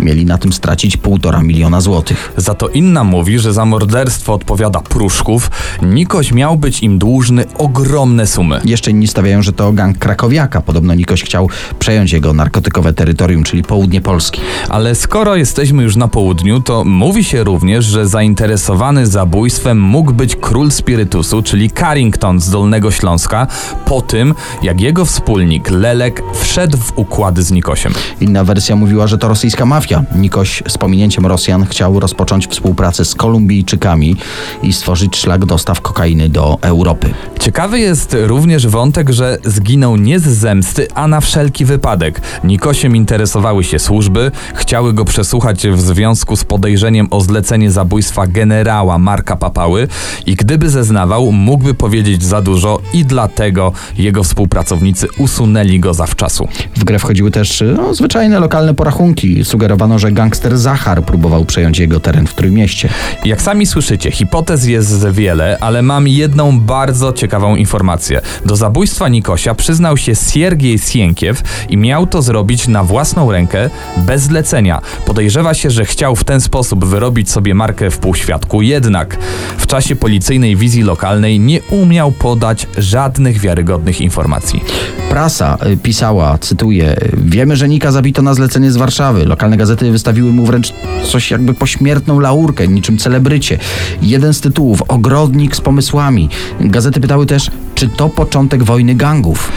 Mieli 0.00 0.24
na 0.24 0.38
tym 0.38 0.52
stracić 0.52 0.96
półtora 0.96 1.42
miliona 1.42 1.80
złotych. 1.80 2.32
Za 2.36 2.54
to 2.54 2.68
inna 2.68 3.04
mówi, 3.04 3.38
że 3.38 3.52
za 3.52 3.64
morderstwo 3.64 4.34
odpowiada 4.34 4.80
Pruszków. 4.80 5.50
Nikoś 5.82 6.32
miał 6.32 6.56
być 6.56 6.82
im 6.82 6.98
dłużny 6.98 7.44
ogromne 7.58 8.26
sumy. 8.26 8.60
Jeszcze 8.64 8.90
inni 8.90 9.08
stawiają, 9.08 9.42
że 9.42 9.52
to 9.52 9.72
gang 9.72 9.98
krakowiaka. 9.98 10.60
Podobno 10.60 10.94
Nikoś 10.94 11.22
chciał 11.24 11.48
przejąć 11.78 12.12
jego 12.12 12.32
narkotykowe 12.32 12.92
terytorium, 12.92 13.44
czyli 13.44 13.62
południe 13.62 14.00
Polski. 14.00 14.40
Ale 14.68 14.94
skoro 14.94 15.36
jesteśmy 15.36 15.82
już 15.82 15.96
na 15.96 16.08
południu, 16.08 16.60
to 16.60 16.84
mówi 16.84 17.24
się 17.24 17.44
również, 17.44 17.84
że 17.84 18.08
zainteresowany 18.08 19.06
zabójstwem 19.06 19.80
mógł 19.80 20.12
być 20.12 20.36
król 20.46 20.70
spirytusu, 20.70 21.42
czyli 21.42 21.70
Carrington 21.70 22.40
z 22.40 22.50
Dolnego 22.50 22.90
Śląska, 22.90 23.46
po 23.84 24.02
tym 24.02 24.34
jak 24.62 24.80
jego 24.80 25.04
wspólnik 25.04 25.70
Lelek 25.70 26.22
wszedł 26.34 26.78
w 26.78 26.98
układy 26.98 27.42
z 27.42 27.50
Nikosiem. 27.50 27.92
Inna 28.20 28.44
wersja 28.44 28.76
mówiła, 28.76 29.06
że 29.06 29.18
to 29.18 29.28
rosyjska 29.28 29.66
mafia. 29.66 30.04
Nikoś 30.16 30.62
z 30.68 30.78
pominięciem 30.78 31.26
Rosjan 31.26 31.66
chciał 31.66 32.00
rozpocząć 32.00 32.46
współpracę 32.46 33.04
z 33.04 33.14
Kolumbijczykami 33.14 34.16
i 34.62 34.72
stworzyć 34.72 35.16
szlak 35.16 35.44
dostaw 35.44 35.80
kokainy 35.80 36.28
do 36.28 36.58
Europy. 36.60 37.14
Ciekawy 37.40 37.78
jest 37.78 38.16
również 38.20 38.66
wątek, 38.66 39.10
że 39.10 39.38
zginął 39.44 39.96
nie 39.96 40.20
z 40.20 40.26
zemsty, 40.26 40.88
a 40.94 41.08
na 41.08 41.20
wszelki 41.20 41.64
wypadek. 41.64 42.20
Nikosiem 42.44 42.96
interesowały 42.96 43.64
się 43.64 43.78
służby, 43.78 44.30
chciały 44.54 44.92
go 44.92 45.04
przesłuchać 45.04 45.68
w 45.68 45.80
związku 45.80 46.36
z 46.36 46.44
podejrzeniem 46.44 47.08
o 47.10 47.20
zlecenie 47.20 47.70
zabójstwa 47.70 48.26
generała 48.26 48.98
Marka 48.98 49.36
Papały 49.36 49.88
i 50.26 50.35
gdyby 50.36 50.70
zeznawał, 50.70 51.32
mógłby 51.32 51.74
powiedzieć 51.74 52.24
za 52.24 52.42
dużo 52.42 52.80
i 52.92 53.04
dlatego 53.04 53.72
jego 53.98 54.24
współpracownicy 54.24 55.06
usunęli 55.18 55.80
go 55.80 55.94
zawczasu. 55.94 56.48
W 56.76 56.84
grę 56.84 56.98
wchodziły 56.98 57.30
też 57.30 57.64
no, 57.76 57.94
zwyczajne 57.94 58.40
lokalne 58.40 58.74
porachunki. 58.74 59.44
Sugerowano, 59.44 59.98
że 59.98 60.12
gangster 60.12 60.58
Zachar 60.58 61.02
próbował 61.02 61.44
przejąć 61.44 61.78
jego 61.78 62.00
teren 62.00 62.26
w 62.26 62.34
Trójmieście. 62.34 62.88
Jak 63.24 63.42
sami 63.42 63.66
słyszycie, 63.66 64.10
hipotez 64.10 64.66
jest 64.66 65.08
wiele, 65.08 65.58
ale 65.60 65.82
mam 65.82 66.08
jedną 66.08 66.60
bardzo 66.60 67.12
ciekawą 67.12 67.56
informację. 67.56 68.20
Do 68.44 68.56
zabójstwa 68.56 69.08
Nikosia 69.08 69.54
przyznał 69.54 69.96
się 69.96 70.14
Siergiej 70.14 70.78
Sienkiew 70.78 71.42
i 71.68 71.76
miał 71.76 72.06
to 72.06 72.22
zrobić 72.22 72.68
na 72.68 72.84
własną 72.84 73.32
rękę, 73.32 73.70
bez 73.96 74.22
zlecenia. 74.22 74.80
Podejrzewa 75.06 75.54
się, 75.54 75.70
że 75.70 75.84
chciał 75.84 76.16
w 76.16 76.24
ten 76.24 76.40
sposób 76.40 76.84
wyrobić 76.84 77.30
sobie 77.30 77.54
markę 77.54 77.90
w 77.90 77.98
półświadku, 77.98 78.62
jednak 78.62 79.18
w 79.58 79.66
czasie 79.66 79.96
policyjnej 80.26 80.56
wizji 80.56 80.82
lokalnej 80.82 81.40
nie 81.40 81.60
umiał 81.62 82.12
podać 82.12 82.66
żadnych 82.78 83.40
wiarygodnych 83.40 84.00
informacji. 84.00 84.64
Prasa 85.10 85.58
y, 85.66 85.76
pisała, 85.76 86.38
cytuję, 86.38 86.96
wiemy, 87.12 87.56
że 87.56 87.68
Nika 87.68 87.92
zabito 87.92 88.22
na 88.22 88.34
zlecenie 88.34 88.72
z 88.72 88.76
Warszawy. 88.76 89.26
Lokalne 89.26 89.56
gazety 89.56 89.90
wystawiły 89.90 90.32
mu 90.32 90.46
wręcz 90.46 90.72
coś 91.04 91.30
jakby 91.30 91.54
pośmiertną 91.54 92.20
laurkę, 92.20 92.68
niczym 92.68 92.98
celebrycie. 92.98 93.58
Jeden 94.02 94.34
z 94.34 94.40
tytułów, 94.40 94.82
ogrodnik 94.88 95.56
z 95.56 95.60
pomysłami. 95.60 96.28
Gazety 96.60 97.00
pytały 97.00 97.26
też, 97.26 97.50
czy 97.74 97.88
to 97.88 98.08
początek 98.08 98.62
wojny 98.62 98.94
gangów. 98.94 99.52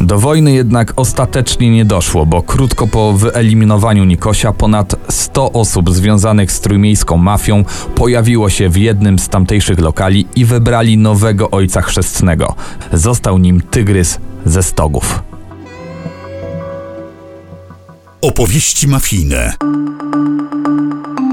Do 0.00 0.18
wojny 0.18 0.52
jednak 0.52 0.92
ostatecznie 0.96 1.70
nie 1.70 1.84
doszło, 1.84 2.26
bo 2.26 2.42
krótko 2.42 2.86
po 2.86 3.12
wyeliminowaniu 3.12 4.04
Nikosia 4.04 4.52
ponad 4.52 4.96
100 5.08 5.52
osób 5.52 5.90
związanych 5.90 6.52
z 6.52 6.60
trójmiejską 6.60 7.16
mafią 7.16 7.64
pojawiło 7.94 8.50
się 8.50 8.68
w 8.68 8.76
jednym 8.76 9.18
z 9.18 9.28
tamtejszych 9.28 9.78
lokali 9.78 10.26
i 10.36 10.44
wybrali 10.44 10.98
nowego 10.98 11.50
ojca 11.50 11.82
chrzestnego. 11.82 12.54
Został 12.92 13.38
nim 13.38 13.60
tygrys 13.60 14.18
ze 14.46 14.62
stogów. 14.62 15.22
Opowieści 18.20 18.88
mafijne. 18.88 19.54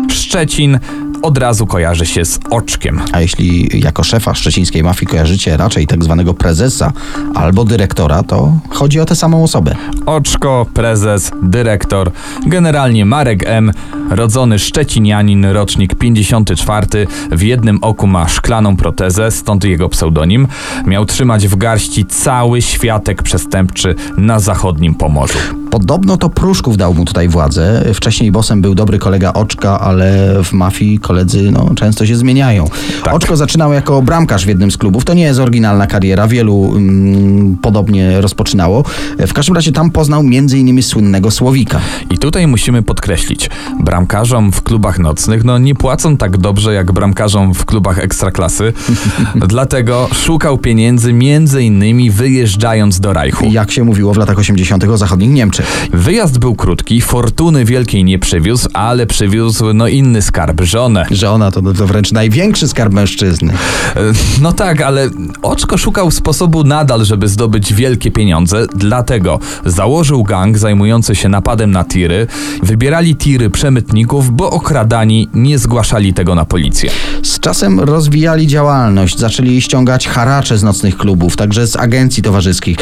Szczecin 0.09 0.79
od 1.21 1.37
razu 1.37 1.67
kojarzy 1.67 2.05
się 2.05 2.25
z 2.25 2.39
oczkiem. 2.49 3.01
A 3.11 3.21
jeśli 3.21 3.79
jako 3.79 4.03
szefa 4.03 4.35
szczecińskiej 4.35 4.83
mafii 4.83 5.07
kojarzycie 5.07 5.57
raczej 5.57 5.87
tak 5.87 6.03
zwanego 6.03 6.33
prezesa 6.33 6.91
albo 7.35 7.65
dyrektora, 7.65 8.23
to 8.23 8.53
chodzi 8.69 8.99
o 8.99 9.05
tę 9.05 9.15
samą 9.15 9.43
osobę. 9.43 9.75
Oczko, 10.05 10.65
prezes, 10.73 11.31
dyrektor, 11.43 12.11
generalnie 12.45 13.05
Marek 13.05 13.43
M., 13.45 13.71
rodzony 14.09 14.59
szczecinianin, 14.59 15.45
rocznik 15.45 15.95
54, 15.95 17.07
w 17.31 17.41
jednym 17.41 17.79
oku 17.81 18.07
ma 18.07 18.27
szklaną 18.27 18.77
protezę, 18.77 19.31
stąd 19.31 19.63
jego 19.63 19.89
pseudonim, 19.89 20.47
miał 20.85 21.05
trzymać 21.05 21.47
w 21.47 21.55
garści 21.55 22.05
cały 22.05 22.61
światek 22.61 23.23
przestępczy 23.23 23.95
na 24.17 24.39
zachodnim 24.39 24.95
Pomorzu. 24.95 25.37
Podobno 25.71 26.17
to 26.17 26.29
Pruszków 26.29 26.77
dał 26.77 26.93
mu 26.93 27.05
tutaj 27.05 27.29
władzę. 27.29 27.83
Wcześniej 27.93 28.31
bosem 28.31 28.61
był 28.61 28.75
dobry 28.75 28.99
kolega 28.99 29.33
Oczka, 29.33 29.79
ale 29.79 30.35
w 30.43 30.53
mafii 30.53 30.99
koledzy 31.11 31.51
no, 31.51 31.69
często 31.75 32.05
się 32.05 32.15
zmieniają. 32.15 32.69
Tak. 33.03 33.13
Oczko 33.13 33.37
zaczynał 33.37 33.73
jako 33.73 34.01
bramkarz 34.01 34.45
w 34.45 34.47
jednym 34.47 34.71
z 34.71 34.77
klubów. 34.77 35.05
To 35.05 35.13
nie 35.13 35.23
jest 35.23 35.39
oryginalna 35.39 35.87
kariera, 35.87 36.27
wielu 36.27 36.73
mm, 36.75 37.57
podobnie 37.61 38.21
rozpoczynało. 38.21 38.83
W 39.19 39.33
każdym 39.33 39.55
razie 39.55 39.71
tam 39.71 39.91
poznał 39.91 40.21
m.in. 40.21 40.83
słynnego 40.83 41.31
Słowika. 41.31 41.79
I 42.09 42.17
tutaj 42.17 42.47
musimy 42.47 42.83
podkreślić, 42.83 43.49
bramkarzom 43.79 44.51
w 44.51 44.61
klubach 44.61 44.99
nocnych 44.99 45.43
no 45.43 45.57
nie 45.57 45.75
płacą 45.75 46.17
tak 46.17 46.37
dobrze 46.37 46.73
jak 46.73 46.91
bramkarzom 46.91 47.53
w 47.53 47.65
klubach 47.65 47.99
ekstraklasy, 47.99 48.73
dlatego 49.47 50.07
szukał 50.13 50.57
pieniędzy 50.57 51.13
między 51.13 51.63
innymi 51.63 52.11
wyjeżdżając 52.11 52.99
do 52.99 53.13
Rajchu. 53.13 53.45
Jak 53.51 53.71
się 53.71 53.83
mówiło 53.83 54.13
w 54.13 54.17
latach 54.17 54.39
80. 54.39 54.83
o 54.83 54.97
zachodnich 54.97 55.29
Niemczech. 55.29 55.89
Wyjazd 55.93 56.39
był 56.39 56.55
krótki, 56.55 57.01
fortuny 57.01 57.65
wielkiej 57.65 58.03
nie 58.03 58.19
przywiózł, 58.19 58.69
ale 58.73 59.05
przywiózł 59.05 59.73
no 59.73 59.87
inny 59.87 60.21
skarb, 60.21 60.61
żonę. 60.61 61.00
Żona 61.11 61.51
to, 61.51 61.61
to 61.61 61.87
wręcz 61.87 62.11
największy 62.11 62.67
skarb 62.67 62.93
mężczyzny. 62.93 63.53
E, 63.95 63.99
No 64.41 64.53
tak, 64.53 64.81
ale 64.81 65.09
Oczko 65.41 65.77
szukał 65.77 66.11
sposobu 66.11 66.63
nadal, 66.63 67.05
żeby 67.05 67.27
zdobyć 67.27 67.73
wielkie 67.73 68.11
pieniądze, 68.11 68.65
dlatego 68.75 69.39
założył 69.65 70.23
gang 70.23 70.57
zajmujący 70.57 71.15
się 71.15 71.29
napadem 71.29 71.71
na 71.71 71.83
tiry. 71.83 72.27
Wybierali 72.63 73.15
tiry 73.15 73.49
przemytników, 73.49 74.31
bo 74.31 74.49
okradani 74.49 75.29
nie 75.33 75.59
zgłaszali 75.59 76.13
tego 76.13 76.35
na 76.35 76.45
policję. 76.45 76.91
Z 77.23 77.39
czasem 77.39 77.79
rozwijali 77.79 78.47
działalność, 78.47 79.19
zaczęli 79.19 79.61
ściągać 79.61 80.07
haracze 80.07 80.57
z 80.57 80.63
nocnych 80.63 80.97
klubów, 80.97 81.35
także 81.35 81.67
z 81.67 81.75
agencji 81.75 82.23
towarzyskich. 82.23 82.77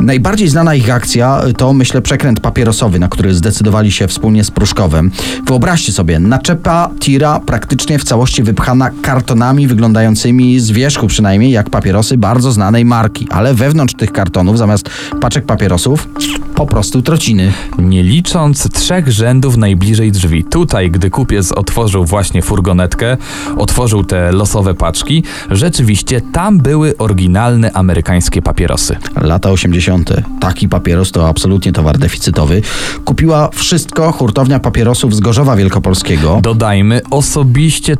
Najbardziej 0.00 0.48
znana 0.48 0.74
ich 0.74 0.90
akcja 0.90 1.42
to, 1.56 1.72
myślę, 1.72 2.02
przekręt 2.02 2.40
papierosowy, 2.40 2.98
na 2.98 3.08
który 3.08 3.34
zdecydowali 3.34 3.92
się 3.92 4.08
wspólnie 4.08 4.44
z 4.44 4.50
Pruszkowem. 4.50 5.10
Wyobraźcie 5.46 5.92
sobie, 5.92 6.18
naczepa 6.18 6.90
tira 7.00 7.40
praktycznie 7.40 7.59
w 7.98 8.04
całości 8.04 8.42
wypchana 8.42 8.90
kartonami 9.02 9.66
wyglądającymi 9.66 10.60
z 10.60 10.70
wierzchu 10.70 11.06
przynajmniej 11.06 11.50
jak 11.52 11.70
papierosy 11.70 12.18
bardzo 12.18 12.52
znanej 12.52 12.84
marki, 12.84 13.26
ale 13.30 13.54
wewnątrz 13.54 13.94
tych 13.94 14.12
kartonów 14.12 14.58
zamiast 14.58 14.90
paczek 15.20 15.46
papierosów 15.46 16.08
po 16.54 16.66
prostu 16.66 17.02
trociny. 17.02 17.52
Nie 17.78 18.02
licząc 18.02 18.68
trzech 18.72 19.08
rzędów 19.08 19.56
najbliżej 19.56 20.12
drzwi. 20.12 20.44
Tutaj, 20.44 20.90
gdy 20.90 21.10
kupiec 21.10 21.52
otworzył 21.52 22.04
właśnie 22.04 22.42
furgonetkę, 22.42 23.16
otworzył 23.56 24.04
te 24.04 24.32
losowe 24.32 24.74
paczki, 24.74 25.24
rzeczywiście 25.50 26.20
tam 26.20 26.58
były 26.58 26.96
oryginalne 26.98 27.72
amerykańskie 27.72 28.42
papierosy. 28.42 28.96
Lata 29.20 29.50
80. 29.50 30.12
Taki 30.40 30.68
papieros 30.68 31.12
to 31.12 31.28
absolutnie 31.28 31.72
towar 31.72 31.98
deficytowy. 31.98 32.62
Kupiła 33.04 33.48
wszystko 33.52 34.12
hurtownia 34.12 34.58
papierosów 34.58 35.14
z 35.14 35.20
Gorzowa 35.20 35.56
Wielkopolskiego. 35.56 36.38
Dodajmy, 36.42 37.00
osobiście 37.10 37.49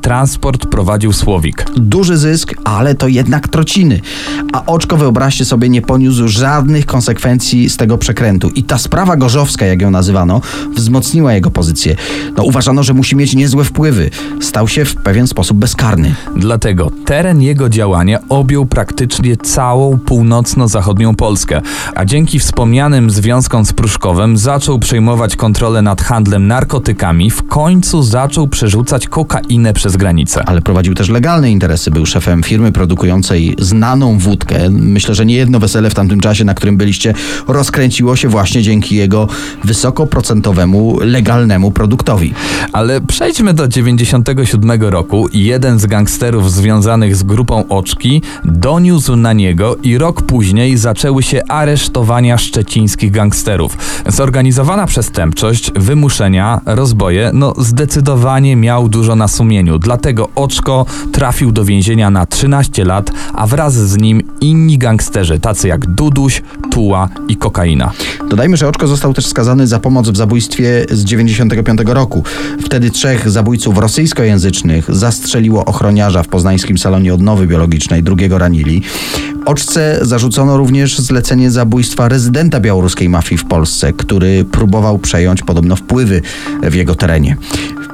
transport 0.00 0.66
prowadził 0.66 1.12
Słowik. 1.12 1.64
Duży 1.76 2.16
zysk, 2.16 2.54
ale 2.64 2.94
to 2.94 3.08
jednak 3.08 3.48
trociny. 3.48 4.00
A 4.52 4.66
oczko, 4.66 4.96
wyobraźcie 4.96 5.44
sobie, 5.44 5.68
nie 5.68 5.82
poniósł 5.82 6.28
żadnych 6.28 6.86
konsekwencji 6.86 7.70
z 7.70 7.76
tego 7.76 7.98
przekrętu. 7.98 8.50
I 8.54 8.62
ta 8.62 8.78
sprawa 8.78 9.16
gorzowska, 9.16 9.66
jak 9.66 9.82
ją 9.82 9.90
nazywano, 9.90 10.40
wzmocniła 10.76 11.32
jego 11.32 11.50
pozycję. 11.50 11.96
No, 12.36 12.42
uważano, 12.42 12.82
że 12.82 12.94
musi 12.94 13.16
mieć 13.16 13.34
niezłe 13.34 13.64
wpływy. 13.64 14.10
Stał 14.40 14.68
się 14.68 14.84
w 14.84 14.96
pewien 14.96 15.26
sposób 15.26 15.58
bezkarny. 15.58 16.14
Dlatego 16.36 16.90
teren 17.04 17.42
jego 17.42 17.68
działania 17.68 18.18
objął 18.28 18.66
praktycznie 18.66 19.36
całą 19.36 19.98
północno-zachodnią 19.98 21.14
Polskę, 21.14 21.60
a 21.94 22.04
dzięki 22.04 22.38
wspomnianym 22.38 23.10
związkom 23.10 23.66
z 23.66 23.72
Pruszkowem 23.72 24.36
zaczął 24.36 24.78
przejmować 24.78 25.36
kontrolę 25.36 25.82
nad 25.82 26.02
handlem 26.02 26.46
narkotykami, 26.46 27.30
w 27.30 27.42
końcu 27.42 28.02
zaczął 28.02 28.48
przerzucać 28.48 29.08
kokainę 29.08 29.39
przez 29.74 29.96
granicę. 29.96 30.42
Ale 30.46 30.62
prowadził 30.62 30.94
też 30.94 31.08
legalne 31.08 31.50
interesy. 31.50 31.90
Był 31.90 32.06
szefem 32.06 32.42
firmy 32.42 32.72
produkującej 32.72 33.56
znaną 33.58 34.18
wódkę. 34.18 34.70
Myślę, 34.70 35.14
że 35.14 35.26
nie 35.26 35.34
jedno 35.34 35.58
wesele 35.58 35.90
w 35.90 35.94
tamtym 35.94 36.20
czasie, 36.20 36.44
na 36.44 36.54
którym 36.54 36.76
byliście, 36.76 37.14
rozkręciło 37.48 38.16
się 38.16 38.28
właśnie 38.28 38.62
dzięki 38.62 38.96
jego 38.96 39.28
wysokoprocentowemu, 39.64 40.98
legalnemu 41.00 41.70
produktowi. 41.70 42.34
Ale 42.72 43.00
przejdźmy 43.00 43.54
do 43.54 43.68
97 43.68 44.82
roku 44.82 45.28
jeden 45.32 45.78
z 45.78 45.86
gangsterów 45.86 46.52
związanych 46.52 47.16
z 47.16 47.22
grupą 47.22 47.64
Oczki 47.68 48.22
doniósł 48.44 49.16
na 49.16 49.32
niego 49.32 49.76
i 49.82 49.98
rok 49.98 50.22
później 50.22 50.76
zaczęły 50.76 51.22
się 51.22 51.42
aresztowania 51.48 52.38
szczecińskich 52.38 53.10
gangsterów. 53.10 53.76
Zorganizowana 54.06 54.86
przestępczość, 54.86 55.70
wymuszenia, 55.76 56.60
rozboje, 56.66 57.30
no 57.34 57.54
zdecydowanie 57.58 58.56
miał 58.56 58.88
dużo 58.88 59.16
na 59.20 59.28
sumieniu. 59.28 59.78
Dlatego 59.78 60.28
Oczko 60.34 60.86
trafił 61.12 61.52
do 61.52 61.64
więzienia 61.64 62.10
na 62.10 62.26
13 62.26 62.84
lat, 62.84 63.10
a 63.34 63.46
wraz 63.46 63.74
z 63.74 63.96
nim 63.96 64.22
inni 64.40 64.78
gangsterzy, 64.78 65.38
tacy 65.38 65.68
jak 65.68 65.86
Duduś, 65.86 66.42
Tuła 66.70 67.08
i 67.28 67.36
Kokaina. 67.36 67.90
Dodajmy, 68.30 68.56
że 68.56 68.68
Oczko 68.68 68.86
został 68.86 69.14
też 69.14 69.26
skazany 69.26 69.66
za 69.66 69.78
pomoc 69.78 70.08
w 70.08 70.16
zabójstwie 70.16 70.86
z 70.90 71.04
95 71.04 71.80
roku. 71.86 72.24
Wtedy 72.64 72.90
trzech 72.90 73.30
zabójców 73.30 73.78
rosyjskojęzycznych 73.78 74.94
zastrzeliło 74.94 75.64
ochroniarza 75.64 76.22
w 76.22 76.28
poznańskim 76.28 76.78
salonie 76.78 77.14
odnowy 77.14 77.46
biologicznej, 77.46 78.02
drugiego 78.02 78.38
ranili. 78.38 78.82
Oczce 79.46 79.98
zarzucono 80.02 80.56
również 80.56 80.98
zlecenie 80.98 81.50
zabójstwa 81.50 82.08
rezydenta 82.08 82.60
białoruskiej 82.60 83.08
mafii 83.08 83.38
w 83.38 83.44
Polsce, 83.44 83.92
który 83.92 84.44
próbował 84.44 84.98
przejąć 84.98 85.42
podobno 85.42 85.76
wpływy 85.76 86.22
w 86.62 86.74
jego 86.74 86.94
terenie. 86.94 87.36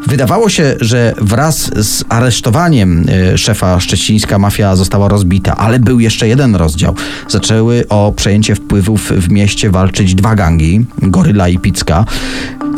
Wydawało 0.06 0.48
się, 0.48 0.76
że 0.80 1.14
wraz 1.20 1.70
z 1.86 2.04
aresztowaniem 2.08 3.04
e, 3.08 3.38
szefa 3.38 3.80
szczecińska 3.80 4.38
mafia 4.38 4.76
została 4.76 5.08
rozbita, 5.08 5.56
ale 5.56 5.78
był 5.78 6.00
jeszcze 6.00 6.28
jeden 6.28 6.56
rozdział. 6.56 6.94
Zaczęły 7.28 7.84
o 7.88 8.12
przejęcie 8.16 8.54
wpływów 8.54 9.10
w 9.10 9.30
mieście 9.30 9.70
walczyć 9.70 10.14
dwa 10.14 10.34
gangi, 10.34 10.84
Goryla 11.02 11.48
i 11.48 11.58
Picka. 11.58 12.04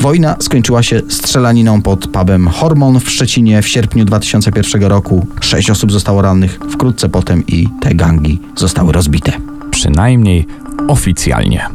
Wojna 0.01 0.37
skończyła 0.41 0.83
się 0.83 1.01
strzelaniną 1.09 1.83
pod 1.83 2.07
pubem 2.07 2.49
Hormon 2.49 3.01
w 3.01 3.11
Szczecinie 3.11 3.63
w 3.63 3.69
sierpniu 3.69 4.05
2001 4.05 4.83
roku. 4.85 5.27
Sześć 5.41 5.71
osób 5.71 5.93
zostało 5.93 6.23
rannych, 6.23 6.59
wkrótce 6.71 7.09
potem 7.09 7.47
i 7.47 7.69
te 7.81 7.95
gangi 7.95 8.41
zostały 8.57 8.93
rozbite. 8.93 9.33
Przynajmniej 9.71 10.47
oficjalnie. 10.89 11.69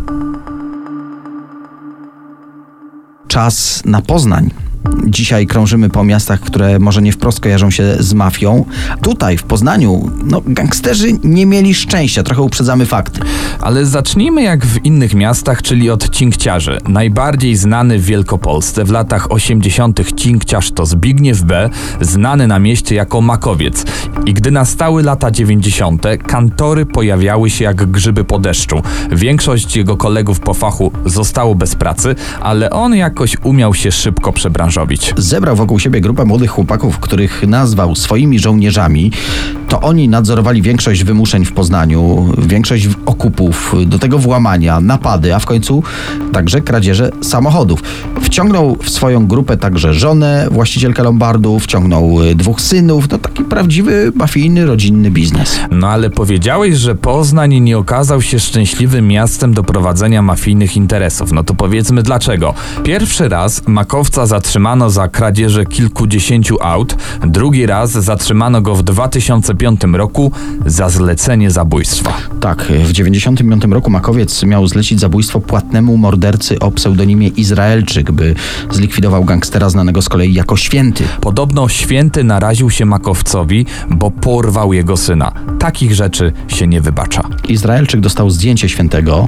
Czas 3.28 3.82
na 3.86 4.02
Poznań. 4.02 4.73
Dzisiaj 5.08 5.48
krążymy 5.48 5.90
po 5.90 6.04
miastach, 6.04 6.40
które 6.40 6.80
może 6.80 7.02
nie 7.02 7.12
wprost 7.12 7.40
kojarzą 7.40 7.72
się 7.72 7.96
z 8.00 8.14
mafią. 8.14 8.66
Tutaj, 9.02 9.38
w 9.38 9.44
Poznaniu, 9.44 10.12
no, 10.24 10.42
gangsterzy 10.46 11.08
nie 11.24 11.46
mieli 11.46 11.74
szczęścia, 11.74 12.24
trochę 12.24 12.42
uprzedzamy 12.42 12.86
fakty. 12.86 13.20
Ale 13.60 13.86
zacznijmy 13.86 14.44
jak 14.44 14.66
w 14.66 14.86
innych 14.86 15.14
miastach, 15.14 15.62
czyli 15.62 15.90
od 15.90 16.10
cinkciarzy. 16.10 16.78
Najbardziej 16.88 17.56
znany 17.56 18.00
w 18.00 18.06
Wielkopolsce 18.06 18.84
w 18.86 18.92
latach 18.92 19.32
80. 19.32 20.16
cinkciarz 20.16 20.72
to 20.72 20.86
Zbigniew 20.86 21.42
B., 21.42 21.70
znany 22.02 22.48
na 22.48 22.60
mieście 22.60 22.96
jako 22.96 23.22
Makowiec. 23.22 23.86
I 24.26 24.34
gdy 24.34 24.52
nastały 24.52 25.04
lata 25.04 25.32
90., 25.32 26.06
kantory 26.28 26.86
pojawiały 26.86 27.50
się 27.50 27.64
jak 27.64 27.92
grzyby 27.92 28.24
po 28.24 28.40
deszczu. 28.40 28.82
Większość 29.12 29.76
jego 29.76 29.98
kolegów 29.98 30.40
po 30.40 30.54
fachu 30.54 30.92
zostało 31.06 31.56
bez 31.56 31.76
pracy, 31.76 32.16
ale 32.42 32.70
on 32.70 32.96
jakoś 32.96 33.38
umiał 33.44 33.74
się 33.74 33.92
szybko 33.92 34.34
Zebrał 35.18 35.56
wokół 35.56 35.80
siebie 35.80 36.02
grupę 36.02 36.26
młodych 36.26 36.52
chłopaków, 36.52 37.00
których 37.00 37.48
nazwał 37.48 37.96
swoimi 37.96 38.40
żołnierzami. 38.40 39.12
To 39.70 39.82
oni 39.82 40.10
nadzorowali 40.10 40.62
większość 40.62 41.04
wymuszeń 41.04 41.46
w 41.46 41.54
Poznaniu, 41.54 42.32
większość 42.38 42.90
okupów, 43.06 43.76
do 43.86 44.00
tego 44.00 44.20
włamania, 44.20 44.80
napady, 44.80 45.36
a 45.36 45.40
w 45.40 45.46
końcu 45.46 45.84
także 46.32 46.62
kradzieże 46.62 47.12
samochodów. 47.22 47.84
Wciągnął 48.22 48.78
w 48.84 48.90
swoją 48.90 49.28
grupę 49.28 49.58
także 49.58 49.94
żonę, 49.94 50.48
właścicielkę 50.52 51.04
Lombardu, 51.04 51.60
wciągnął 51.60 52.24
y, 52.24 52.36
dwóch 52.36 52.62
synów. 52.62 53.10
No 53.12 53.18
taki 53.18 53.44
prawdziwy, 53.44 54.12
mafijny, 54.16 54.66
rodzinny 54.66 55.12
biznes. 55.12 55.60
No 55.72 55.90
ale 55.90 56.10
powiedziałeś, 56.10 56.76
że 56.76 56.96
Poznań 56.96 57.60
nie 57.60 57.78
okazał 57.78 58.22
się 58.22 58.40
szczęśliwym 58.40 59.08
miastem 59.08 59.54
do 59.54 59.64
prowadzenia 59.64 60.22
mafijnych 60.22 60.78
interesów. 60.78 61.32
No 61.32 61.44
to 61.44 61.54
powiedzmy 61.54 62.04
dlaczego. 62.04 62.54
Pierwszy 62.84 63.30
raz 63.30 63.68
makowca 63.68 64.26
zatrzymano 64.64 64.90
za 64.90 65.08
kradzieże 65.08 65.66
kilkudziesięciu 65.66 66.58
aut, 66.62 66.96
drugi 67.28 67.66
raz 67.66 67.92
zatrzymano 67.92 68.62
go 68.62 68.76
w 68.76 68.84
2005 68.84 69.82
roku 69.94 70.32
za 70.66 70.90
zlecenie 70.90 71.52
zabójstwa. 71.52 72.14
Tak, 72.40 72.64
w 72.86 72.92
95 72.92 73.64
roku 73.64 73.92
Makowiec 73.92 74.44
miał 74.44 74.68
zlecić 74.68 75.00
zabójstwo 75.00 75.40
płatnemu 75.40 75.98
mordercy 75.98 76.60
o 76.60 76.72
pseudonimie 76.72 77.28
Izraelczyk, 77.28 78.12
by 78.12 78.36
zlikwidował 78.72 79.26
gangstera 79.26 79.70
znanego 79.70 80.02
z 80.02 80.10
kolei 80.10 80.34
jako 80.34 80.58
Święty. 80.58 81.04
Podobno 81.22 81.70
święty 81.70 82.24
naraził 82.24 82.70
się 82.70 82.86
makowcowi, 82.86 83.66
bo 83.90 84.12
porwał 84.12 84.74
jego 84.74 84.98
syna. 84.98 85.32
Takich 85.60 85.94
rzeczy 85.96 86.34
się 86.48 86.68
nie 86.68 86.82
wybacza. 86.82 87.24
Izraelczyk 87.48 88.02
dostał 88.02 88.30
zdjęcie 88.30 88.70
Świętego, 88.70 89.28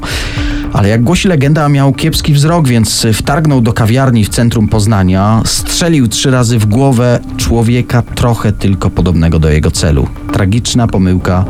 ale 0.74 0.89
jak 0.89 1.04
głosi 1.04 1.28
legenda, 1.28 1.69
miał 1.69 1.93
kiepski 1.93 2.34
wzrok, 2.34 2.67
więc 2.67 3.08
wtargnął 3.13 3.62
do 3.62 3.74
kawiarni 3.74 4.26
w 4.26 4.30
centrum 4.30 4.67
Poznania, 4.67 5.25
strzelił 5.46 6.08
trzy 6.08 6.32
razy 6.32 6.60
w 6.60 6.66
głowę 6.66 7.20
człowieka 7.38 8.02
trochę 8.02 8.52
tylko 8.52 8.90
podobnego 8.90 9.40
do 9.40 9.50
jego 9.50 9.72
celu. 9.72 10.08
Tragiczna 10.34 10.88
pomyłka, 10.88 11.46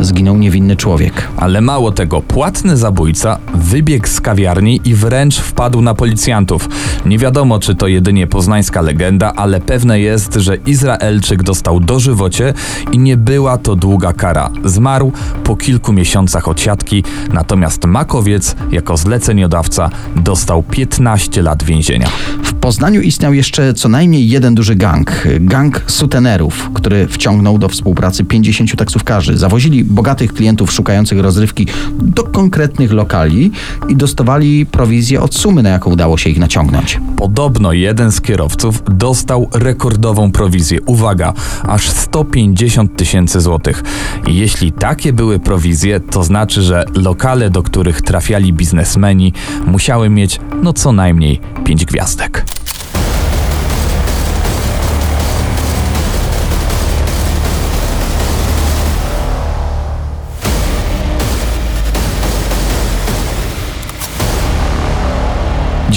zginął 0.00 0.38
niewinny 0.38 0.76
człowiek. 0.76 1.28
Ale 1.36 1.60
mało 1.60 1.92
tego, 1.92 2.20
płatny 2.20 2.76
zabójca 2.76 3.38
wybiegł 3.54 4.06
z 4.06 4.20
kawiarni 4.20 4.80
i 4.84 4.94
wręcz 4.94 5.38
wpadł 5.38 5.82
na 5.82 5.94
policjantów. 5.94 6.68
Nie 7.06 7.18
wiadomo, 7.18 7.58
czy 7.58 7.74
to 7.74 7.86
jedynie 7.86 8.26
poznańska 8.26 8.80
legenda, 8.80 9.32
ale 9.36 9.60
pewne 9.60 10.00
jest, 10.00 10.34
że 10.34 10.56
Izraelczyk 10.56 11.42
dostał 11.42 11.80
dożywocie 11.80 12.54
i 12.92 12.98
nie 12.98 13.16
była 13.16 13.58
to 13.58 13.76
długa 13.76 14.12
kara. 14.12 14.50
Zmarł 14.64 15.12
po 15.44 15.56
kilku 15.56 15.92
miesiącach 15.92 16.48
odsiadki, 16.48 17.04
natomiast 17.32 17.84
Makowiec 17.84 18.56
jako 18.70 18.96
zleceniodawca 18.96 19.90
dostał 20.16 20.62
15 20.62 21.42
lat 21.42 21.62
więzienia. 21.62 22.08
W 22.42 22.54
Poznaniu 22.54 23.00
istniał 23.12 23.34
jeszcze 23.34 23.74
co 23.74 23.88
najmniej 23.88 24.28
jeden 24.28 24.54
duży 24.54 24.74
gang. 24.74 25.24
Gang 25.40 25.82
sutenerów, 25.86 26.70
który 26.74 27.06
wciągnął 27.08 27.58
do 27.58 27.68
współpracy 27.68 28.24
50 28.24 28.76
taksówkarzy. 28.76 29.38
Zawozili 29.38 29.84
bogatych 29.84 30.32
klientów 30.32 30.72
szukających 30.72 31.20
rozrywki 31.20 31.66
do 31.92 32.22
konkretnych 32.22 32.92
lokali 32.92 33.50
i 33.88 33.96
dostawali 33.96 34.66
prowizję 34.66 35.20
od 35.20 35.34
sumy, 35.34 35.62
na 35.62 35.68
jaką 35.68 35.90
udało 35.90 36.18
się 36.18 36.30
ich 36.30 36.38
naciągnąć. 36.38 37.00
Podobno 37.16 37.72
jeden 37.72 38.12
z 38.12 38.20
kierowców 38.20 38.82
dostał 38.90 39.48
rekordową 39.54 40.32
prowizję. 40.32 40.82
Uwaga, 40.82 41.32
aż 41.68 41.90
150 41.90 42.96
tysięcy 42.96 43.40
złotych. 43.40 43.82
Jeśli 44.26 44.72
takie 44.72 45.12
były 45.12 45.38
prowizje, 45.38 46.00
to 46.00 46.24
znaczy, 46.24 46.62
że 46.62 46.84
lokale, 46.94 47.50
do 47.50 47.62
których 47.62 48.02
trafiali 48.02 48.52
biznesmeni, 48.52 49.32
musiały 49.66 50.08
mieć 50.08 50.40
no 50.62 50.72
co 50.72 50.92
najmniej 50.92 51.40
5 51.64 51.84
gwiazdek. 51.84 52.44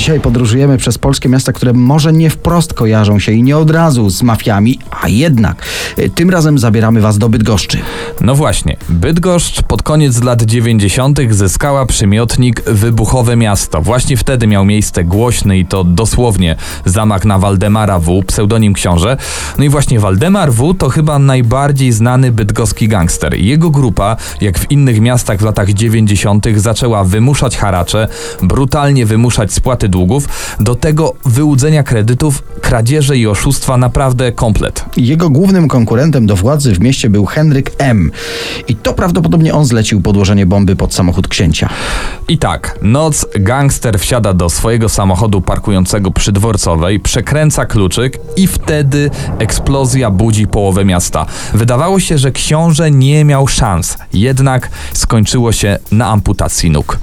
Dzisiaj 0.05 0.19
podróżujemy 0.19 0.77
przez 0.77 0.97
polskie 0.97 1.29
miasta, 1.29 1.53
które 1.53 1.73
może 1.73 2.13
nie 2.13 2.29
wprost 2.29 2.73
kojarzą 2.73 3.19
się 3.19 3.31
i 3.31 3.43
nie 3.43 3.57
od 3.57 3.71
razu 3.71 4.09
z 4.09 4.23
mafiami, 4.23 4.79
a 5.01 5.07
jednak. 5.07 5.65
Y, 5.99 6.09
Tym 6.09 6.29
razem 6.29 6.59
zabieramy 6.59 7.01
Was 7.01 7.17
do 7.17 7.29
Bydgoszczy. 7.29 7.77
No 8.21 8.35
właśnie, 8.35 8.77
Bydgoszcz 8.89 9.61
pod 9.61 9.83
koniec 9.83 10.23
lat 10.23 10.41
90. 10.41 11.19
zyskała 11.29 11.85
przymiotnik 11.85 12.61
Wybuchowe 12.63 13.35
Miasto. 13.35 13.81
Właśnie 13.81 14.17
wtedy 14.17 14.47
miał 14.47 14.65
miejsce 14.65 15.03
głośny 15.03 15.57
i 15.57 15.65
to 15.65 15.83
dosłownie 15.83 16.55
zamach 16.85 17.25
na 17.25 17.39
Waldemara 17.39 17.99
W., 17.99 18.23
pseudonim 18.23 18.73
książę. 18.73 19.17
No 19.57 19.63
i 19.63 19.69
właśnie 19.69 19.99
Waldemar 19.99 20.53
W. 20.53 20.73
to 20.73 20.89
chyba 20.89 21.19
najbardziej 21.19 21.91
znany 21.91 22.31
bydgoski 22.31 22.87
gangster. 22.87 23.35
Jego 23.35 23.69
grupa, 23.69 24.17
jak 24.41 24.59
w 24.59 24.71
innych 24.71 25.01
miastach 25.01 25.39
w 25.39 25.43
latach 25.43 25.73
90., 25.73 26.45
zaczęła 26.55 27.03
wymuszać 27.03 27.57
haracze, 27.57 28.07
brutalnie 28.41 29.05
wymuszać 29.05 29.53
spłaty 29.53 29.94
długów, 29.95 30.27
do 30.59 30.75
tego 30.75 31.13
wyłudzenia 31.25 31.83
kredytów, 31.83 32.43
kradzieże 32.61 33.17
i 33.17 33.27
oszustwa 33.27 33.77
naprawdę 33.77 34.31
komplet. 34.31 34.85
Jego 34.97 35.29
głównym 35.29 35.67
konkurentem 35.67 36.25
do 36.25 36.35
władzy 36.35 36.73
w 36.73 36.79
mieście 36.79 37.09
był 37.09 37.25
Henryk 37.25 37.71
M. 37.77 38.11
I 38.67 38.75
to 38.75 38.93
prawdopodobnie 38.93 39.53
on 39.53 39.65
zlecił 39.65 40.01
podłożenie 40.01 40.45
bomby 40.45 40.75
pod 40.75 40.93
samochód 40.93 41.27
księcia. 41.27 41.69
I 42.27 42.37
tak, 42.37 42.79
noc 42.81 43.25
gangster 43.39 43.99
wsiada 43.99 44.33
do 44.33 44.49
swojego 44.49 44.89
samochodu 44.89 45.41
parkującego 45.41 46.11
przy 46.11 46.31
dworcowej, 46.31 46.99
przekręca 46.99 47.65
kluczyk 47.65 48.19
i 48.37 48.47
wtedy 48.47 49.09
eksplozja 49.39 50.11
budzi 50.11 50.47
połowę 50.47 50.85
miasta. 50.85 51.25
Wydawało 51.53 51.99
się, 51.99 52.17
że 52.17 52.31
książę 52.31 52.91
nie 52.91 53.25
miał 53.25 53.47
szans, 53.47 53.97
jednak 54.13 54.69
skończyło 54.93 55.51
się 55.51 55.77
na 55.91 56.07
amputacji 56.07 56.69
nóg. 56.69 56.99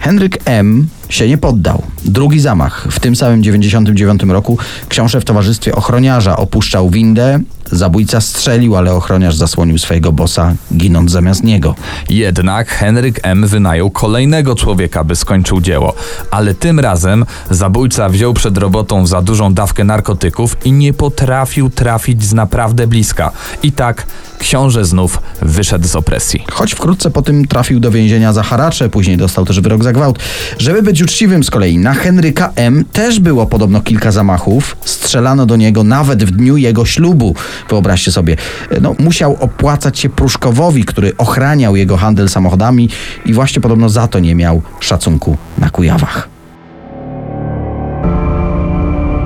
Henryk 0.00 0.38
M. 0.44 0.88
się 1.08 1.28
nie 1.28 1.38
poddał. 1.38 1.82
Drugi 2.04 2.40
zamach. 2.40 2.86
W 2.90 3.00
tym 3.00 3.16
samym 3.16 3.42
99 3.42 4.22
roku 4.22 4.58
książę 4.88 5.20
w 5.20 5.24
towarzystwie 5.24 5.74
ochroniarza 5.74 6.36
opuszczał 6.36 6.90
windę. 6.90 7.40
Zabójca 7.72 8.20
strzelił, 8.20 8.76
ale 8.76 8.94
ochroniarz 8.94 9.36
zasłonił 9.36 9.78
swojego 9.78 10.12
bossa, 10.12 10.54
ginąc 10.76 11.10
zamiast 11.10 11.44
niego. 11.44 11.74
Jednak 12.10 12.68
Henryk 12.68 13.20
M. 13.22 13.46
wynajął 13.46 13.90
kolejnego 13.90 14.54
człowieka, 14.54 15.04
by 15.04 15.16
skończył 15.16 15.60
dzieło. 15.60 15.94
Ale 16.30 16.54
tym 16.54 16.80
razem 16.80 17.24
zabójca 17.50 18.08
wziął 18.08 18.34
przed 18.34 18.58
robotą 18.58 19.06
za 19.06 19.22
dużą 19.22 19.54
dawkę 19.54 19.84
narkotyków 19.84 20.56
i 20.64 20.72
nie 20.72 20.92
potrafił 20.92 21.70
trafić 21.70 22.24
z 22.24 22.32
naprawdę 22.32 22.86
bliska. 22.86 23.30
I 23.62 23.72
tak 23.72 24.06
książę 24.38 24.84
znów 24.84 25.20
wyszedł 25.42 25.88
z 25.88 25.96
opresji. 25.96 26.44
Choć 26.52 26.74
wkrótce 26.74 27.10
po 27.10 27.22
tym 27.22 27.46
trafił 27.46 27.80
do 27.80 27.90
więzienia 27.90 28.32
za 28.32 28.42
haracze, 28.42 28.88
później 28.88 29.16
dostał 29.16 29.44
też 29.44 29.60
wyrok 29.60 29.84
za 29.84 29.92
gwałt. 29.92 30.18
Żeby 30.58 30.82
być 30.82 31.02
uczciwym 31.02 31.44
z 31.44 31.50
kolei, 31.50 31.78
na 31.78 31.94
Henryka 31.94 32.52
M. 32.56 32.84
też 32.92 33.20
było 33.20 33.46
podobno 33.46 33.80
kilka 33.80 34.12
zamachów. 34.12 34.76
Strzelano 34.84 35.46
do 35.46 35.56
niego 35.56 35.84
nawet 35.84 36.24
w 36.24 36.30
dniu 36.30 36.56
jego 36.56 36.84
ślubu. 36.84 37.34
Wyobraźcie 37.68 38.12
sobie, 38.12 38.36
no, 38.80 38.94
musiał 38.98 39.36
opłacać 39.40 39.98
się 39.98 40.08
Pruszkowowi, 40.08 40.84
który 40.84 41.16
ochraniał 41.16 41.76
jego 41.76 41.96
handel 41.96 42.28
samochodami 42.28 42.88
i 43.26 43.34
właśnie 43.34 43.60
podobno 43.60 43.88
za 43.88 44.08
to 44.08 44.18
nie 44.18 44.34
miał 44.34 44.62
szacunku 44.80 45.36
na 45.58 45.70
Kujawach. 45.70 46.28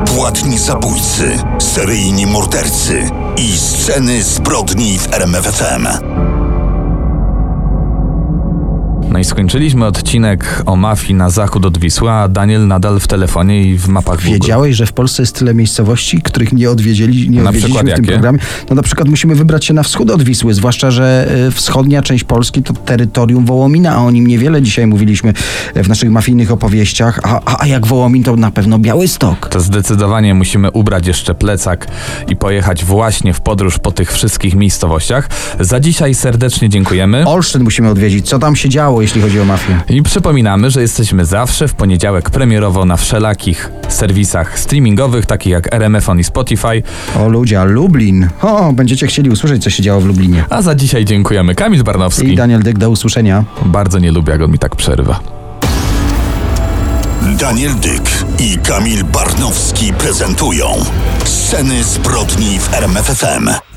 Płatni 0.06 0.58
zabójcy, 0.58 1.38
seryjni 1.58 2.26
mordercy 2.26 3.10
i 3.36 3.58
sceny 3.58 4.22
zbrodni 4.22 4.98
w 4.98 5.14
RMFFM. 5.14 5.86
No 9.12 9.18
i 9.18 9.24
skończyliśmy 9.24 9.86
odcinek 9.86 10.62
o 10.66 10.76
mafii 10.76 11.14
na 11.14 11.30
zachód 11.30 11.66
od 11.66 11.78
Wisły, 11.78 12.10
a 12.10 12.28
Daniel 12.28 12.66
nadal 12.66 13.00
w 13.00 13.06
telefonie 13.06 13.64
i 13.64 13.78
w 13.78 13.88
mapach 13.88 14.16
Google. 14.16 14.32
Wiedziałeś, 14.32 14.76
że 14.76 14.86
w 14.86 14.92
Polsce 14.92 15.22
jest 15.22 15.38
tyle 15.38 15.54
miejscowości, 15.54 16.22
których 16.22 16.52
nie 16.52 16.70
odwiedzili, 16.70 17.30
nie 17.30 17.42
Na 17.42 17.50
odwiedziliśmy 17.50 17.80
w 17.80 17.84
tym 17.84 17.88
jakie? 17.88 18.12
programie? 18.12 18.38
No 18.70 18.76
na 18.76 18.82
przykład 18.82 19.08
musimy 19.08 19.34
wybrać 19.34 19.64
się 19.64 19.74
na 19.74 19.82
wschód 19.82 20.10
od 20.10 20.22
Wisły, 20.22 20.54
zwłaszcza, 20.54 20.90
że 20.90 21.28
e, 21.46 21.50
wschodnia 21.50 22.02
część 22.02 22.24
Polski 22.24 22.62
to 22.62 22.72
terytorium 22.72 23.46
Wołomina, 23.46 23.92
a 23.92 23.96
o 23.96 24.10
nim 24.10 24.26
niewiele 24.26 24.62
dzisiaj 24.62 24.86
mówiliśmy 24.86 25.32
w 25.76 25.88
naszych 25.88 26.10
mafijnych 26.10 26.52
opowieściach, 26.52 27.20
a, 27.22 27.40
a, 27.44 27.62
a 27.62 27.66
jak 27.66 27.86
Wołomin 27.86 28.22
to 28.22 28.36
na 28.36 28.50
pewno 28.50 28.78
Białystok. 28.78 29.48
To 29.48 29.60
zdecydowanie 29.60 30.34
musimy 30.34 30.70
ubrać 30.70 31.06
jeszcze 31.06 31.34
plecak 31.34 31.86
i 32.28 32.36
pojechać 32.36 32.84
właśnie 32.84 33.34
w 33.34 33.40
podróż 33.40 33.78
po 33.78 33.92
tych 33.92 34.12
wszystkich 34.12 34.54
miejscowościach. 34.54 35.28
Za 35.60 35.80
dzisiaj 35.80 36.14
serdecznie 36.14 36.68
dziękujemy. 36.68 37.24
Olsztyn 37.26 37.62
musimy 37.62 37.90
odwiedzić, 37.90 38.28
co 38.28 38.38
tam 38.38 38.56
się 38.56 38.68
działo, 38.68 39.01
jeśli 39.02 39.22
chodzi 39.22 39.40
o 39.40 39.44
mafię. 39.44 39.80
I 39.88 40.02
przypominamy, 40.02 40.70
że 40.70 40.82
jesteśmy 40.82 41.24
zawsze 41.24 41.68
w 41.68 41.74
poniedziałek 41.74 42.30
premierowo 42.30 42.84
na 42.84 42.96
wszelakich 42.96 43.70
serwisach 43.88 44.58
streamingowych, 44.58 45.26
takich 45.26 45.52
jak 45.52 45.74
RMFon 45.74 46.20
i 46.20 46.24
Spotify. 46.24 46.82
O 47.16 47.28
ludzie, 47.28 47.64
Lublin. 47.64 48.28
O, 48.42 48.72
będziecie 48.72 49.06
chcieli 49.06 49.30
usłyszeć, 49.30 49.62
co 49.62 49.70
się 49.70 49.82
działo 49.82 50.00
w 50.00 50.06
Lublinie. 50.06 50.44
A 50.50 50.62
za 50.62 50.74
dzisiaj 50.74 51.04
dziękujemy. 51.04 51.54
Kamil 51.54 51.84
Barnowski. 51.84 52.32
I 52.32 52.36
Daniel 52.36 52.62
Dyk, 52.62 52.78
do 52.78 52.90
usłyszenia. 52.90 53.44
Bardzo 53.64 53.98
nie 53.98 54.12
lubię, 54.12 54.32
jak 54.32 54.42
on 54.42 54.50
mi 54.50 54.58
tak 54.58 54.76
przerywa. 54.76 55.20
Daniel 57.38 57.74
Dyk 57.74 58.24
i 58.38 58.58
Kamil 58.58 59.04
Barnowski 59.04 59.92
prezentują 59.92 60.66
Sceny 61.24 61.84
zbrodni 61.84 62.58
w 62.58 62.74
RMFFM. 62.74 63.71